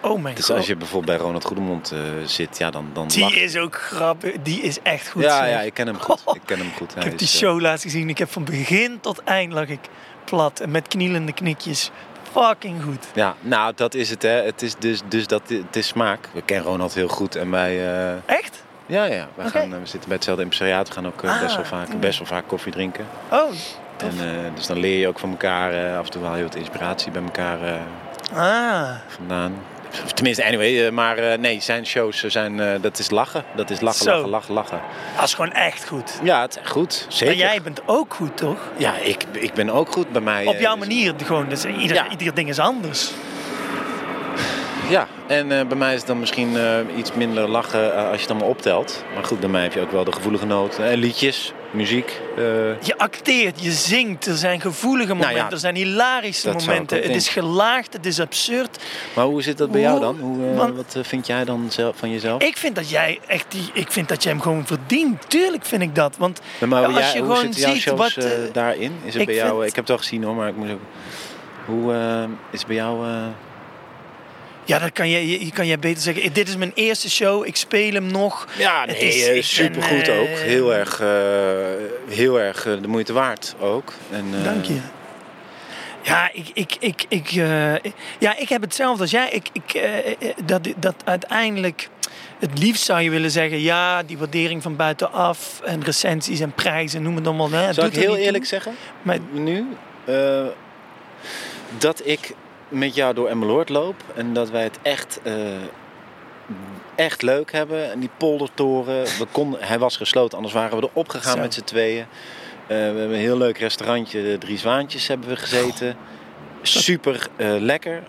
[0.06, 0.56] Oh mijn Dus god.
[0.56, 4.34] als je bijvoorbeeld bij Ronald Goedemond eh, zit, ja, dan, dan Die is ook grappig.
[4.44, 5.24] Die is echt goed.
[5.24, 5.50] Ja, zeg.
[5.50, 6.22] ja, ik ken hem goed.
[6.34, 6.90] Ik ken hem goed.
[6.90, 8.10] Ik Hij heb die is, eh, show laatst gezien.
[8.10, 9.80] Ik heb van begin tot eind lag ik
[10.26, 10.60] plat.
[10.60, 11.92] En met knielende knikjes.
[12.32, 13.06] Fucking goed.
[13.14, 14.30] Ja, nou dat is het hè.
[14.44, 16.30] Het is dus, dus dat het is smaak.
[16.34, 17.88] We kennen Ronald heel goed en wij.
[17.88, 18.64] eh, Echt?
[18.86, 19.28] ja, ja.
[19.36, 20.88] Wij gaan, we zitten bij hetzelfde impresariaat.
[20.88, 23.06] We gaan ook Ah, best, wel vaak, best wel vaak koffie drinken.
[23.32, 23.50] Oh,
[23.96, 24.20] tof.
[24.20, 25.98] En, dus dan leer je ook van elkaar.
[25.98, 27.60] af en toe haal je wat inspiratie bij elkaar
[28.34, 28.90] Ah.
[29.08, 29.54] vandaan.
[30.14, 30.86] Tenminste, anyway.
[30.86, 32.60] eh, maar eh, nee, zijn shows zijn.
[32.60, 33.44] eh, dat is lachen.
[33.56, 34.12] Dat is lachen, Zo.
[34.12, 34.82] lachen, lachen, lachen.
[35.16, 36.20] Dat is gewoon echt goed.
[36.24, 37.06] Ja, het is goed.
[37.10, 37.36] Zeker.
[37.38, 38.58] Maar jij bent ook goed, toch?
[38.78, 40.46] Ja, ik, ik ben ook goed bij mij.
[40.46, 41.50] Op jouw manier gewoon.
[41.50, 42.10] Dus ieder, Ja.
[42.10, 43.12] ieder ding is anders.
[44.90, 48.16] Ja, en eh, bij mij is het dan misschien eh, iets minder lachen eh, als
[48.16, 49.04] je het allemaal optelt.
[49.14, 50.44] Maar goed, bij mij heb je ook wel de gevoelige.
[50.80, 52.22] En liedjes, muziek.
[52.82, 56.98] Je acteert, je zingt, er zijn gevoelige momenten, Nou ja, er zijn hilarische momenten.
[57.02, 58.84] Het is gelaagd, het is absurd.
[59.16, 60.18] maar hoe zit dat bij jou dan?
[60.20, 62.42] Hoe, Want- wat vind jij dan zelf, van jezelf?
[62.44, 65.30] Ik vind dat jij echt die, ik vind dat jij hem gewoon verdient.
[65.30, 66.16] Tuurlijk vind ik dat.
[66.18, 68.28] Want Ja, maar als jij- je hoe gewoon ziet shows wat.
[68.54, 68.92] daarin?
[69.04, 69.50] Is het ik bij jou?
[69.58, 70.80] vind- Ik heb het wel gezien hoor, maar ik moet ook.
[71.66, 71.94] Hoe
[72.52, 73.06] is het bij jou?
[74.66, 76.34] Ja, dat kan je, je, je kan jij beter zeggen.
[76.34, 78.48] Dit is mijn eerste show, ik speel hem nog.
[78.58, 80.28] Ja, Het nee, is- eh, supergoed ben, eh, ook.
[80.28, 83.94] Heel erg, eh, heel erg de moeite waard ook.
[84.12, 84.78] En, Dank je.
[86.02, 87.30] Ja, ik, ik, ik, ik,
[88.20, 89.30] ja, ik heb hetzelfde als jij.
[89.30, 89.82] Ik, ik,
[90.46, 91.90] dat, dat uiteindelijk,
[92.40, 97.02] het liefst zou je willen zeggen, ja, die waardering van buitenaf en recensies en prijzen,
[97.02, 97.52] noem het allemaal.
[97.52, 98.46] Hè, doet ik heel eerlijk toe.
[98.46, 98.76] zeggen?
[99.02, 99.66] Maar Nu,
[101.78, 102.32] dat ik
[102.76, 105.34] met jou door Emmeloord loop en dat wij het echt, eh,
[106.96, 107.92] echt leuk hebben.
[107.92, 111.42] En die poldertoren, we konden, hij was gesloten, anders waren we erop gegaan Zo.
[111.42, 112.02] met z'n tweeën.
[112.02, 112.08] Eh,
[112.68, 115.98] we hebben een heel leuk restaurantje, de Drie Zwaantjes hebben we gezeten.
[116.62, 118.04] Super eh, lekker.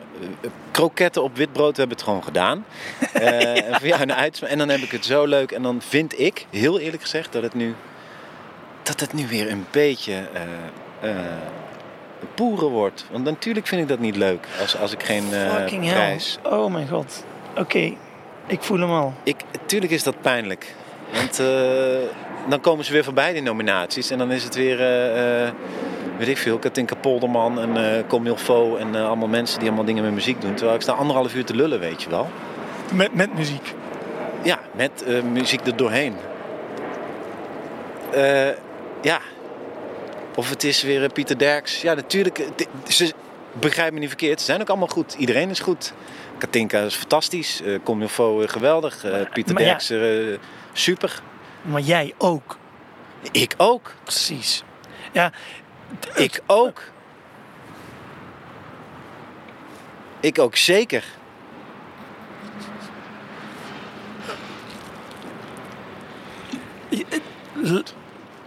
[0.71, 2.65] Kroketten op wit brood, we hebben het gewoon gedaan.
[3.13, 5.53] En, voor jou een en dan heb ik het zo leuk.
[5.53, 7.75] En dan vind ik, heel eerlijk gezegd, dat het nu,
[8.83, 10.15] dat het nu weer een beetje
[12.37, 13.07] poeren wordt.
[13.11, 15.93] Want natuurlijk vind ik dat niet leuk als, als ik geen eh, fucking hell.
[15.93, 16.39] prijs...
[16.43, 17.25] Oh mijn god.
[17.57, 17.93] Oké,
[18.47, 19.15] ik voel hem al.
[19.23, 20.75] Ik, tuurlijk is dat pijnlijk.
[21.13, 21.47] Want eh,
[22.49, 24.11] dan komen ze weer voorbij, die nominaties.
[24.11, 25.51] En dan is het weer, eh,
[26.19, 30.13] weet ik veel, Katinka Polderman en eh Comilfo en allemaal mensen die allemaal dingen met
[30.13, 30.55] muziek doen.
[30.55, 32.29] Terwijl ik sta anderhalf uur te lullen, weet je wel.
[32.93, 33.75] Met, met muziek.
[34.43, 36.15] Ja, met muziek er doorheen.
[39.03, 39.21] Ja.
[40.37, 41.83] Of het is weer eh, Pieter Derks.
[41.83, 42.47] Ja, natuurlijk.
[42.89, 43.15] Ze,
[43.53, 44.39] begrijp me niet verkeerd.
[44.39, 45.15] Ze zijn ook allemaal goed.
[45.15, 45.93] Iedereen is goed.
[46.39, 47.63] Katinka is fantastisch.
[47.63, 49.05] eh Comilfo eh, geweldig.
[49.33, 49.79] Pieter maar ja.
[49.87, 49.93] Derks
[50.73, 51.23] super.
[51.63, 52.59] Maar jij ook.
[53.33, 53.95] Ik ook.
[54.03, 54.63] Precies.
[55.13, 55.33] Ja,
[56.15, 56.83] Ik ook.
[60.21, 61.05] Ik ook zeker.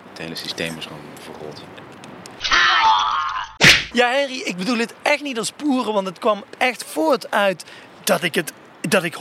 [0.09, 1.63] Het hele systeem is gewoon verrot.
[3.93, 7.63] Ja, Henry, ik bedoel het echt niet als poeren, want het kwam echt voort uit
[8.03, 9.17] dat ik het dat ik 100%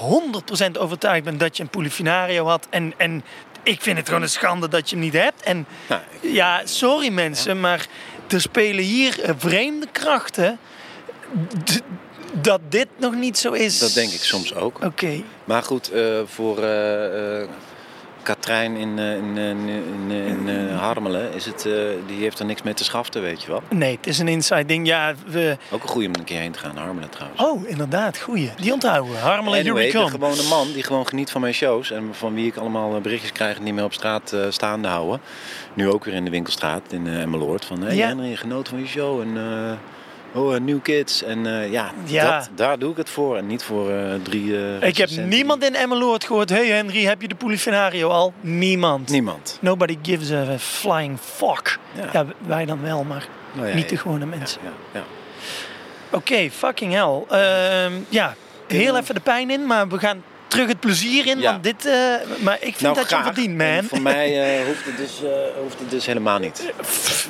[0.78, 3.24] overtuigd ben dat je een Polifinario had en en
[3.62, 5.42] ik vind het gewoon een schande dat je hem niet hebt.
[5.42, 7.86] En Nou, ja, sorry mensen, maar
[8.28, 10.58] er spelen hier eh, vreemde krachten
[12.32, 13.78] dat dit nog niet zo is.
[13.78, 14.84] Dat denk ik soms ook.
[14.84, 15.22] Oké.
[15.44, 17.48] Maar goed, eh, voor eh,
[18.22, 21.72] Katrijn in, eh, in, eh, in, in, in, eh, Harmelen is het, eh,
[22.06, 23.62] die heeft er niks mee te schaften, weet je wel.
[23.70, 24.86] Nee, het is een inside ding.
[24.86, 25.56] Ja, we...
[25.70, 27.42] Ook een goeie om een keer heen te gaan, Harmelen trouwens.
[27.42, 28.50] Oh, inderdaad, goeie.
[28.56, 29.18] Die onthouden we.
[29.18, 30.10] Harmelen, Anyway, we ik ben come.
[30.14, 31.90] gewoon een man die gewoon geniet van mijn shows.
[31.90, 34.88] En van wie ik allemaal eh, berichtjes krijg en die me op straat eh, staande
[34.88, 35.20] houden.
[35.74, 37.64] Nu ook weer in de winkelstraat in uh, Emmeloord.
[37.64, 38.06] Van, hey Ja.
[38.06, 39.20] Henry, genoten van je show.
[39.20, 39.72] En eh,
[40.34, 41.22] oh, eh, New Kids.
[41.22, 42.38] En eh, ja, Ja.
[42.38, 43.36] Dat, daar doe ik het voor.
[43.36, 46.50] En niet voor eh, drie Ik heb niemand in Emmeloord gehoord.
[46.50, 48.32] Hey Henry, heb je de Polifinario al?
[48.40, 49.10] Niemand.
[49.10, 49.58] Niemand.
[49.60, 51.78] Nobody gives a flying fuck.
[51.92, 52.08] Ja.
[52.12, 54.60] Ja, wij dan wel, maar Nou ja, niet de gewone mensen.
[54.64, 55.04] Ja, ja.
[56.10, 57.38] Oké, fucking hell.
[57.40, 58.34] Ehm, ja,
[58.66, 61.40] heel even de pijn in, maar we gaan terug het plezier in.
[61.40, 61.50] Ja.
[61.50, 61.92] Want dit, eh,
[62.40, 63.84] maar ik vind Nou, dat je verdient, En man.
[63.84, 65.30] Voor mij eh, hoeft, het dus, eh,
[65.62, 66.72] hoeft het dus helemaal niet.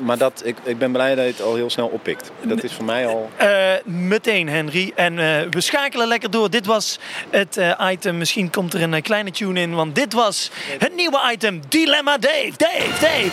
[0.03, 2.31] Maar dat, ik, ik ben blij dat je het al heel snel oppikt.
[2.43, 3.31] Dat is voor mij al...
[3.37, 4.93] Eh, meteen, Henry.
[4.95, 6.51] En eh, we schakelen lekker door.
[6.51, 6.99] Dit was
[7.31, 8.19] het eh, item.
[8.19, 9.75] Misschien komt er een kleine tune in.
[9.75, 11.61] Want dit was het nieuwe item.
[11.69, 12.53] Dilemma Dave.
[12.57, 13.31] Dave, Dave.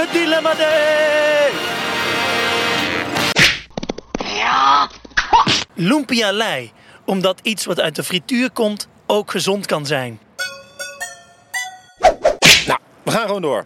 [0.00, 1.50] Het Dilemma Dave.
[5.88, 6.72] Lumpia lei.
[7.08, 10.20] Omdat iets wat uit de frituur komt ook gezond kan zijn.
[12.66, 13.64] Nou, we gaan gewoon door.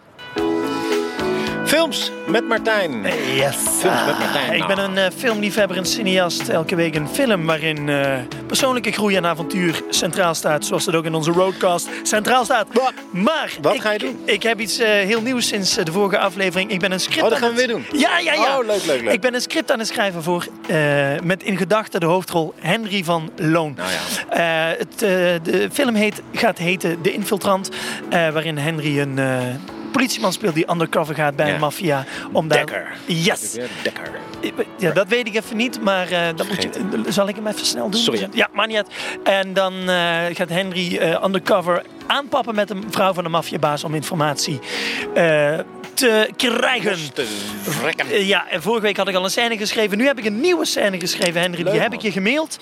[1.73, 3.01] Films met Martijn.
[3.35, 3.55] Yes.
[3.55, 4.53] Films met Martijn.
[4.53, 6.49] Ik ben een eh, filmliefhebber en cineast.
[6.49, 10.65] Elke week een film waarin eh, persoonlijke groei en avontuur centraal staat.
[10.65, 12.67] Zoals het ook in onze roadcast centraal staat.
[13.09, 14.21] Maar Wat ik, ga je doen?
[14.25, 16.71] Ik heb iets eh, heel nieuws sinds de vorige aflevering.
[16.71, 17.85] Ik ben een script Oh, dat aan gaan we weer doen?
[17.91, 18.57] Ja, ja, ja.
[18.57, 19.13] Oh, leuk, leuk, leuk.
[19.13, 20.47] Ik ben een script aan het schrijven voor
[21.23, 23.73] met in gedachten de hoofdrol Henry van Loon.
[23.77, 24.75] Nou ja.
[24.77, 24.99] Het,
[25.45, 27.69] de film heet, gaat heten De Infiltrant.
[28.09, 29.19] waarin Henry een
[29.93, 32.05] politieman speelt die undercover gaat bij een maffia.
[32.47, 32.87] Dekker.
[33.05, 33.51] Yes.
[33.83, 34.11] Dekker.
[34.77, 36.69] Ja, dat weet ik even niet, maar dat moet je,
[37.07, 38.01] zal ik hem even snel doen?
[38.01, 38.27] Sorry.
[38.31, 38.83] Ja, maar niet.
[39.23, 43.95] En dan eh, gaat Henry eh, undercover aanpappen met een vrouw van de maffiabaas om
[43.95, 44.59] informatie
[45.13, 45.59] eh,
[45.93, 46.97] te krijgen.
[48.11, 49.97] Eh, Ja, en vorige week had ik al een scène geschreven.
[49.97, 51.61] Nu heb ik een nieuwe scène geschreven, Henry.
[51.63, 51.99] Leuk, die heb man.
[51.99, 52.57] ik je gemaild.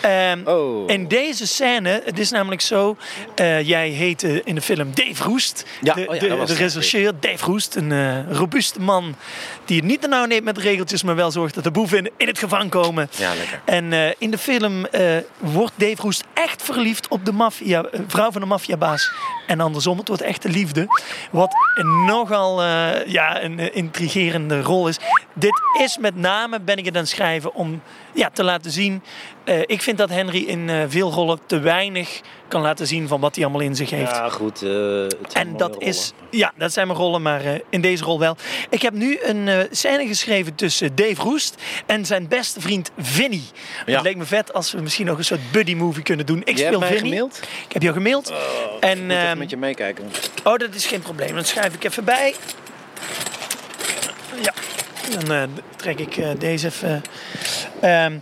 [0.00, 0.90] Ehm, Oh.
[0.90, 2.96] In deze scène, het is namelijk zo...
[3.34, 5.64] eh, jij heet eh, in de film Dave Roest.
[5.80, 7.74] Ja, de, oh ja, de, rechercheur Dave Roest.
[7.74, 9.14] Een eh, robuuste man
[9.64, 11.02] die het niet te nauw neemt met regeltjes...
[11.02, 13.10] maar wel zorgt dat de boeven in, in het gevangen komen.
[13.16, 13.60] Ja, lekker.
[13.64, 14.86] En in de film
[15.38, 18.46] wordt Dave Roest echt verliefd op de maffia, vrouw van de
[19.46, 20.86] En andersom, het wordt echte liefde.
[21.30, 21.54] Wat
[22.06, 24.98] nogal eh, ja, een eh, intrigerende rol is.
[25.32, 27.82] Dit is met name, ben ik het aan het schrijven, om
[28.12, 29.02] ja, te laten zien...
[29.44, 33.20] eh, ik vind dat Henry in eh, veel rollen te weinig kan laten zien van
[33.20, 34.10] wat hij allemaal in zich heeft.
[34.10, 34.62] Ja, goed.
[34.62, 35.86] eh, het zijn En mooie dat rollen.
[35.88, 38.36] is, ja, dat zijn mijn rollen, maar eh, in deze rol wel.
[38.70, 41.54] Ik heb nu een eh, scène geschreven tussen Dave Roest
[41.86, 43.42] en zijn beste vriend Vinny.
[43.86, 43.92] Ja.
[43.94, 46.40] Het leek me vet als we misschien ook een soort buddy movie kunnen doen.
[46.44, 47.08] Ik Jij speel hebt mij Vinny.
[47.08, 47.40] gemaild?
[47.66, 48.28] Ik heb jou gemaild.
[48.28, 48.34] Ik
[48.80, 50.04] en, moet even ehm, met je meekijken.
[50.44, 51.34] oh, dat is geen probleem.
[51.34, 52.34] Dan schrijf ik even bij.
[54.42, 54.52] Ja,
[55.18, 55.42] dan eh,
[55.76, 57.02] trek ik eh, deze even.
[57.82, 58.12] Ehm,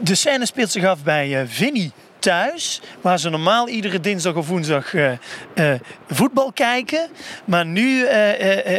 [0.00, 4.48] de scène speelt zich af bij eh Vinny thuis, waar ze normaal iedere dinsdag of
[4.48, 5.12] woensdag eh,
[5.54, 7.08] eh, voetbal kijken.
[7.44, 8.06] Maar nu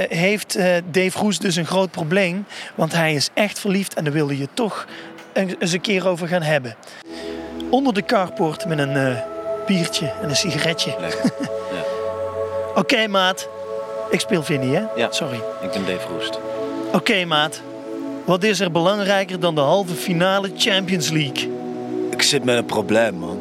[0.10, 0.58] heeft
[0.92, 2.46] Dave Roes dus een groot probleem,
[2.76, 4.86] want hij is echt verliefd en daar wilde je toch
[5.34, 6.76] een- eens een keer over gaan hebben.
[7.70, 9.18] Onder de carport met een
[9.66, 10.96] biertje en een sigaretje.
[11.00, 11.32] Lekker.
[12.76, 13.48] Oké, maat.
[14.10, 14.84] Ik speel Vinny, hè?
[14.96, 15.12] Ja.
[15.12, 15.40] Sorry.
[15.62, 16.40] Ik ben Dave Roest.
[16.94, 17.62] Oké, maat.
[18.26, 21.52] Wat is er belangrijker dan de halve finale Champions League?
[22.10, 23.40] Ik zit met een probleem, man.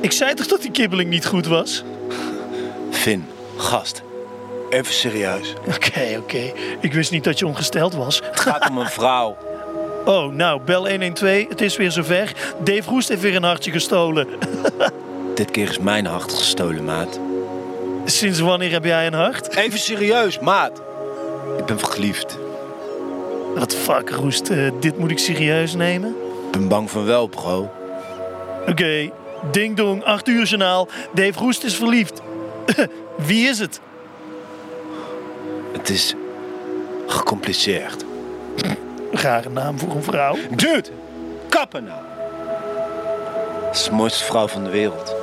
[0.00, 1.84] Ik zei toch dat die kibbeling niet goed was?
[2.90, 4.02] Finn, gast.
[4.70, 5.54] Even serieus.
[5.74, 6.52] Oké, oké.
[6.80, 8.20] Ik wist niet dat je ongesteld was.
[8.24, 9.36] Het gaat om een vrouw.
[10.04, 11.48] Oh, nou, bel 112.
[11.48, 12.32] Het is weer zover.
[12.64, 14.26] Dave Roest heeft weer een hartje gestolen.
[15.34, 17.20] Dit keer is mijn hart gestolen, maat.
[18.04, 19.56] Sinds wanneer heb jij een hart?
[19.56, 20.82] Even serieus, maat.
[21.58, 22.38] Ik ben verliefd.
[23.60, 24.50] Wat fuck, Roest.
[24.50, 26.08] eh, dit moet ik serieus nemen?
[26.46, 27.70] Ik ben bang van wel, bro.
[28.68, 29.10] Oké.
[29.50, 30.88] Ding dong, 8 uur journaal.
[31.14, 32.20] Dave Roest is verliefd.
[33.26, 33.80] Wie is het?
[35.72, 36.14] Het is
[37.06, 38.04] gecompliceerd.
[39.12, 40.36] Rare naam voor een vrouw.
[40.50, 40.88] Dude,
[41.48, 42.00] kappen nou.
[43.66, 45.14] Het is de mooiste vrouw van de wereld.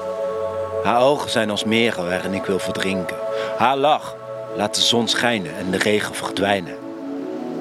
[0.83, 3.17] Haar ogen zijn als meren waarin ik wil verdrinken.
[3.57, 4.15] Haar lach
[4.55, 6.86] laat de zon schijnen en de regen verdwijnen.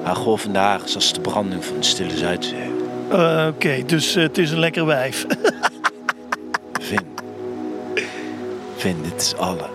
[0.07, 2.71] Haar golvende haar is als de branding van de stille Zuidzee.
[3.11, 5.25] Eh, Oké, dus eh, het is een lekker wijf.
[6.87, 7.05] Vin.
[8.75, 9.67] Vin, dit is alles.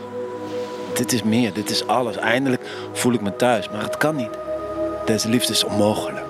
[0.94, 2.16] Dit is meer, dit is alles.
[2.16, 2.62] Eindelijk
[2.92, 4.30] voel ik me thuis, maar het kan niet.
[5.04, 6.24] Deze liefde is onmogelijk.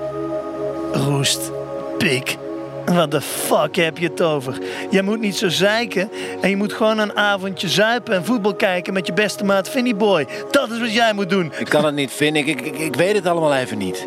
[0.92, 1.50] Roest,
[1.98, 2.36] pik.
[2.84, 4.58] Wat de fuck heb je het over?
[4.90, 6.10] Jij moet niet zo zeiken
[6.40, 9.94] en je moet gewoon een avondje zuipen en voetbal kijken met je beste maat Vinnie
[9.94, 10.26] Boy.
[10.50, 11.52] Dat is wat jij moet doen.
[11.58, 12.36] Ik kan het niet, Vin.
[12.36, 14.06] Ik, ik, ik, ik weet het allemaal even niet.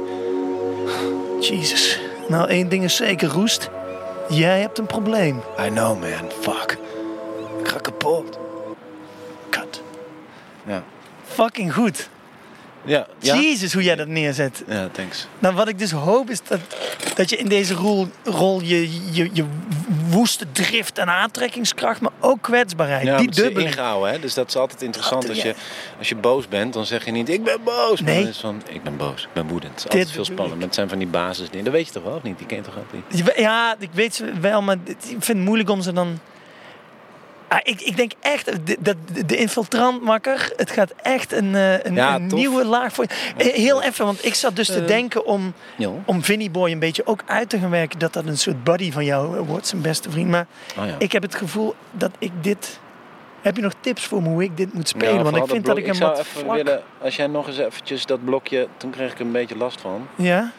[1.39, 1.99] Jezus.
[2.27, 3.69] Nou, één ding is zeker, Roest.
[4.29, 5.41] Jij hebt een probleem.
[5.59, 6.31] I know, man.
[6.39, 6.77] Fuck.
[7.59, 8.39] Ik ga kapot.
[9.49, 9.81] Kut.
[10.65, 10.83] Ja.
[11.25, 12.09] Fucking goed.
[12.85, 13.07] Ja.
[13.19, 13.35] Ja?
[13.35, 14.63] Jezus, hoe jij dat neerzet.
[14.67, 15.27] Ja, thanks.
[15.39, 16.59] Nou, wat ik dus hoop is dat,
[17.15, 19.45] dat je in deze rol, rol je, je, je
[20.09, 23.05] woeste drift en aantrekkingskracht, maar ook kwetsbaarheid.
[23.05, 24.19] Ja, die ingehouden, hè?
[24.19, 25.29] Dus dat is altijd interessant.
[25.29, 25.55] Als je,
[25.97, 28.01] als je boos bent, dan zeg je niet, ik ben boos.
[28.01, 28.21] Maar Nee.
[28.21, 29.71] dan is van, ik ben boos, ik ben woedend.
[29.73, 30.55] Het is altijd veel bedoel spannend.
[30.55, 31.65] Maar het zijn van die basisdingen.
[31.65, 32.37] Dat weet je toch wel, of niet?
[32.37, 33.33] Die ken je toch niet?
[33.37, 36.19] Ja, ik weet ze wel, maar ik vind het moeilijk om ze dan.
[37.47, 41.93] Ah, ik, ik denk echt, de, de, de infiltrantmakker, het gaat echt een, eh, een,
[41.93, 43.33] Ja, een nieuwe laag voor je.
[43.43, 44.87] Eh, Heel even, want ik zat dus te Eh.
[44.87, 45.89] denken om, Ja.
[46.05, 48.91] om Vinnie Boy een beetje ook uit te gaan werken, dat dat een soort buddy
[48.91, 50.29] van jou wordt, zijn beste vriend.
[50.29, 50.45] Maar
[50.79, 50.95] Oh, ja.
[50.97, 52.79] ik heb het gevoel dat ik dit.
[53.41, 55.23] Heb je nog tips voor me hoe ik dit moet Ja, spelen?
[55.23, 56.55] want ik vind dat ik hem zou wat even vlak...
[56.55, 60.07] willen, als jij nog eens eventjes dat blokje, toen kreeg ik een beetje last van.
[60.15, 60.51] Ja?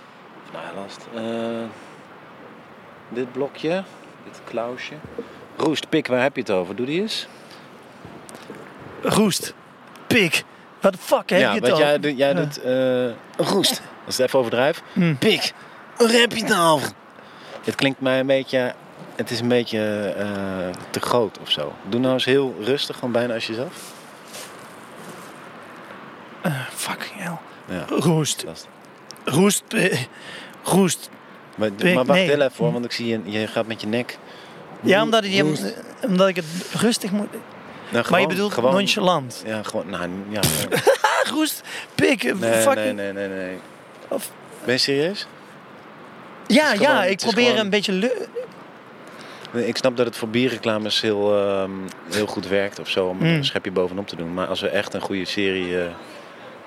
[0.52, 1.06] Nou ja, last.
[1.14, 1.22] Eh,
[3.08, 3.82] dit blokje,
[4.24, 4.94] dit klausje.
[5.56, 6.76] Roest, pik, waar heb je het over?
[6.76, 7.26] Doe die eens.
[9.02, 9.54] Roest.
[10.06, 10.42] Pik.
[10.80, 12.00] Wat de fuck heb ja, je het wat jij, over?
[12.00, 12.34] doet- jij Ja.
[12.34, 12.60] doet...
[12.62, 13.70] eh, roest.
[14.06, 14.82] Als ik het even overdrijf.
[14.92, 15.18] Hmm.
[15.18, 15.52] Pik,
[15.98, 16.88] waar heb je het over?
[17.64, 18.74] Het klinkt mij een beetje...
[19.16, 19.78] Het is een beetje
[20.16, 20.26] eh,
[20.90, 21.72] te groot of zo.
[21.88, 23.92] Doe nou eens heel rustig, gewoon bijna als jezelf.
[26.70, 27.36] Fucking hell.
[27.68, 28.44] Ja, Roest.
[28.46, 29.62] dat is- Roest.
[30.62, 31.10] Roest.
[31.56, 32.26] Maar, wacht nee.
[32.28, 34.18] heel even hoor, want ik zie je, je gaat met je nek.
[34.80, 35.44] Ja, omdat, ik,
[36.02, 36.44] omdat ik het
[36.80, 37.28] rustig moet...
[37.90, 39.42] Nou, maar je bedoelt gewoon, nonchalant.
[39.46, 40.40] Ja, gewoon, nou, ja.
[41.34, 41.62] Roest.
[41.94, 42.22] Pik.
[42.22, 42.94] Nee, nee, fucking...
[42.96, 43.56] nee, nee, nee.
[44.08, 44.30] Of-
[44.64, 45.26] Ben je serieus?
[46.46, 48.12] Ja, ja, ik probeer gewoon- een beetje...
[49.52, 51.70] Ik snap dat het voor bierreclames heel, ehm,
[52.10, 53.24] heel goed werkt of zo om Mm.
[53.24, 54.34] een schepje bovenop te doen.
[54.34, 55.86] Maar als we echt een goede serie, eh,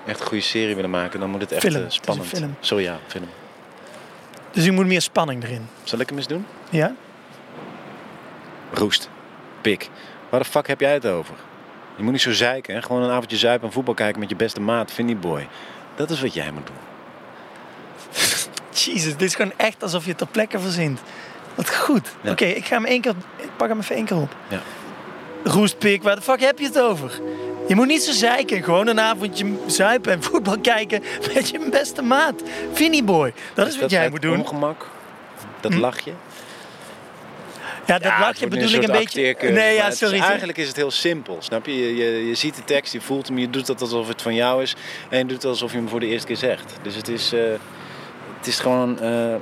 [0.06, 2.28] echt een goede serie willen maken, dan moet het echt Film, eh, het spannend.
[2.28, 2.56] film.
[2.60, 3.24] Sorry, ja, film.
[4.52, 5.66] Dus je moet meer spanning erin.
[5.82, 6.46] Zal ik hem eens doen?
[6.70, 6.94] Ja?
[8.72, 9.08] Roest.
[9.60, 9.88] Pik.
[10.28, 11.34] Waar de fuck heb jij het over?
[11.96, 12.74] Je moet niet zo zeiken.
[12.74, 12.82] Hè?
[12.82, 15.48] Gewoon een avondje zuipen en voetbal kijken met je beste maat, Vinnie Boy.
[15.94, 16.76] Dat is wat jij moet doen.
[18.84, 21.00] Jezus, dit is gewoon echt alsof je ter plekke verzint.
[21.54, 22.08] Wat goed.
[22.20, 22.30] Ja.
[22.30, 23.14] Oké, ik ga hem één keer...
[23.36, 24.34] Ik pak hem even één keer op.
[24.48, 24.60] Ja.
[25.44, 27.20] Roestpik, waar de fuck heb je het over?
[27.68, 28.62] Je moet niet zo zeiken.
[28.62, 31.02] Gewoon een avondje zuipen en voetbal kijken
[31.34, 32.42] met je beste maat.
[32.72, 33.32] Finny boy.
[33.54, 34.34] Dat is wat jij moet doen.
[34.34, 34.40] Hm?
[34.40, 34.86] Ongemak.
[35.60, 36.12] Dat lachje.
[37.86, 39.50] Ja, dat Ja, het lachje wordt nu bedoel ik een soort beetje...
[39.52, 40.18] Nee, ja, is- sorry.
[40.20, 41.76] eigenlijk is het heel simpel, snap je?
[41.78, 42.26] Je, je?
[42.28, 44.74] je ziet de tekst, je voelt hem, je doet dat alsof het van jou is.
[45.08, 46.72] En je doet alsof je hem voor de eerste keer zegt.
[46.82, 47.40] Dus het is, eh,
[48.38, 49.34] het is gewoon eh,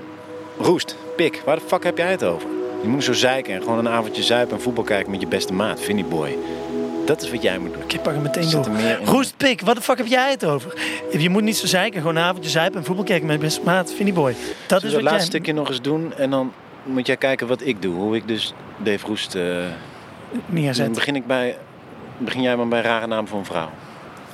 [0.58, 1.42] roest, pik.
[1.44, 2.48] Waar de fuck heb jij het over?
[2.82, 5.52] Je moet zo zeiken en gewoon een avondje zuipen en voetbal kijken met je beste
[5.52, 6.36] maat, Vinnie Boy.
[7.04, 7.82] Dat is wat jij moet doen.
[7.86, 8.66] Ik pak hem meteen door.
[9.04, 10.72] Roestpik, wat de fuck heb jij het over?
[11.18, 12.00] Je moet niet zo zeiken.
[12.00, 13.92] Gewoon een avondje zuipen en voetbal kijken met je beste maat.
[13.92, 14.30] Finny boy.
[14.30, 15.02] Dat Zullen is wat het jij...
[15.02, 16.52] laatste stukje nog eens doen en dan
[16.88, 17.94] moet jij kijken wat ik doe.
[17.94, 19.34] Hoe ik dus Dave Roest...
[19.34, 20.92] eh, dan neerzet.
[20.92, 21.56] begin, ik bij,
[22.18, 23.70] begin jij maar bij rare naam voor een vrouw.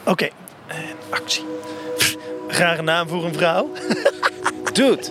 [0.05, 0.28] Oké,
[0.66, 1.44] en actie.
[2.48, 3.70] Rare naam voor een vrouw.
[4.72, 5.02] Dude,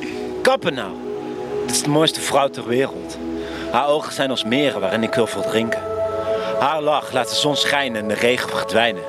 [0.42, 0.92] kappen nou.
[1.66, 3.18] Dit is de mooiste vrouw ter wereld.
[3.72, 5.82] Haar ogen zijn als meren waarin ik wil verdrinken.
[6.60, 9.04] Haar lach laat de zon schijnen en de regen verdwijnen.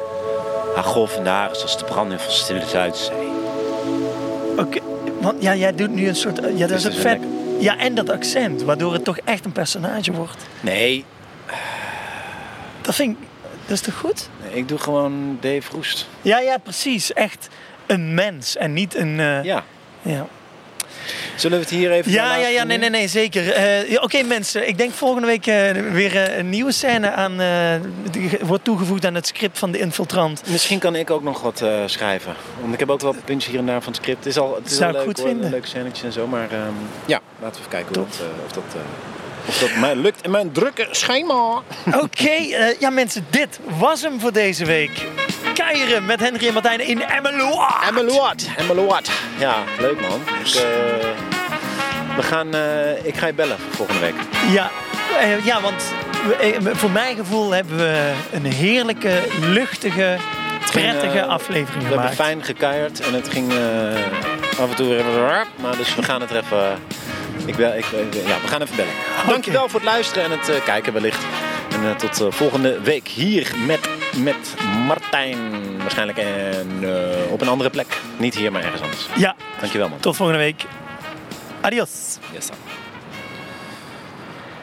[0.74, 3.16] Haar golvende haar is als de branding van stille Zuidzee.
[4.58, 4.78] Oké,
[5.20, 6.40] want ja, jij doet nu een soort...
[6.54, 7.04] Ja, dat is ook is vet.
[7.20, 7.28] lekker.
[7.58, 10.46] Ja, en dat accent, waardoor het toch echt een personage wordt.
[10.60, 11.04] Nee,
[12.80, 13.26] Dat vind ik...
[13.66, 14.28] Dat is toch goed?
[14.52, 16.08] ik doe gewoon Dave Roest.
[16.22, 17.12] Ja, ja, precies.
[17.12, 17.48] Echt
[17.86, 19.20] een mens en niet een...
[19.20, 19.64] eh, Ja.
[20.02, 20.26] ja.
[21.36, 23.52] Zullen we het hier even Ja, ja, ja, nee, nee, nee, zeker.
[23.52, 27.74] Eh, Oké mensen, ik denk volgende week eh, weer eh, een nieuwe scène aan, eh,
[28.10, 30.42] die wordt toegevoegd aan het script van de infiltrant.
[30.48, 32.34] Misschien kan ik ook nog wat eh, schrijven.
[32.60, 34.18] Want ik heb ook wel puntjes hier en daar van het script.
[34.24, 35.50] Het is al, het is Zou al leuk goed hoor, vinden.
[35.50, 36.26] Leuke scènetjes en zo.
[36.26, 36.72] Maar ehm,
[37.06, 38.64] ja, laten we even kijken hoe dat, of dat...
[38.74, 38.80] eh,
[39.48, 41.62] of dat mij lukt in mijn drukke schema.
[42.02, 45.06] Oké, eh, ja mensen, dit was hem voor deze week.
[45.54, 47.74] Keieren met Henry en Martijn in Emmeloord.
[47.88, 48.48] Emmeloord.
[48.56, 49.10] Emmeloord.
[49.38, 50.20] Ja, leuk man.
[50.44, 50.62] Ik, eh,
[52.16, 54.14] we gaan, eh, ik ga je bellen volgende week.
[54.48, 54.70] Ja,
[55.20, 55.82] eh, ja want
[56.72, 60.16] voor mijn gevoel hebben we een heerlijke, luchtige,
[60.70, 62.14] prettige aflevering We hebben gemaakt.
[62.14, 63.52] fijn gekeierd en het ging
[64.60, 65.04] af en toe weer.
[65.62, 66.78] Maar dus we gaan het er even...
[67.44, 67.84] Ik bel, ik,
[68.26, 68.92] ja, we gaan even bellen.
[69.26, 71.20] Dankjewel voor het luisteren en het kijken wellicht.
[71.74, 74.54] En eh, tot eh, volgende week hier met, met
[74.86, 75.38] Martijn.
[75.78, 78.00] Waarschijnlijk en, eh, op een andere plek.
[78.18, 79.08] Niet hier, maar ergens anders.
[79.16, 79.98] Ja, Dankjewel man.
[80.00, 80.64] tot volgende week.
[81.60, 82.18] Adios.
[82.32, 82.54] Yes, sir.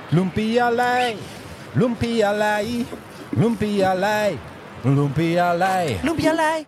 [0.10, 1.16] Lumpialei,
[1.74, 2.86] lumpialei,
[3.30, 4.38] lumpialei,
[4.82, 6.00] lumpialei.
[6.04, 6.66] Loempjalei.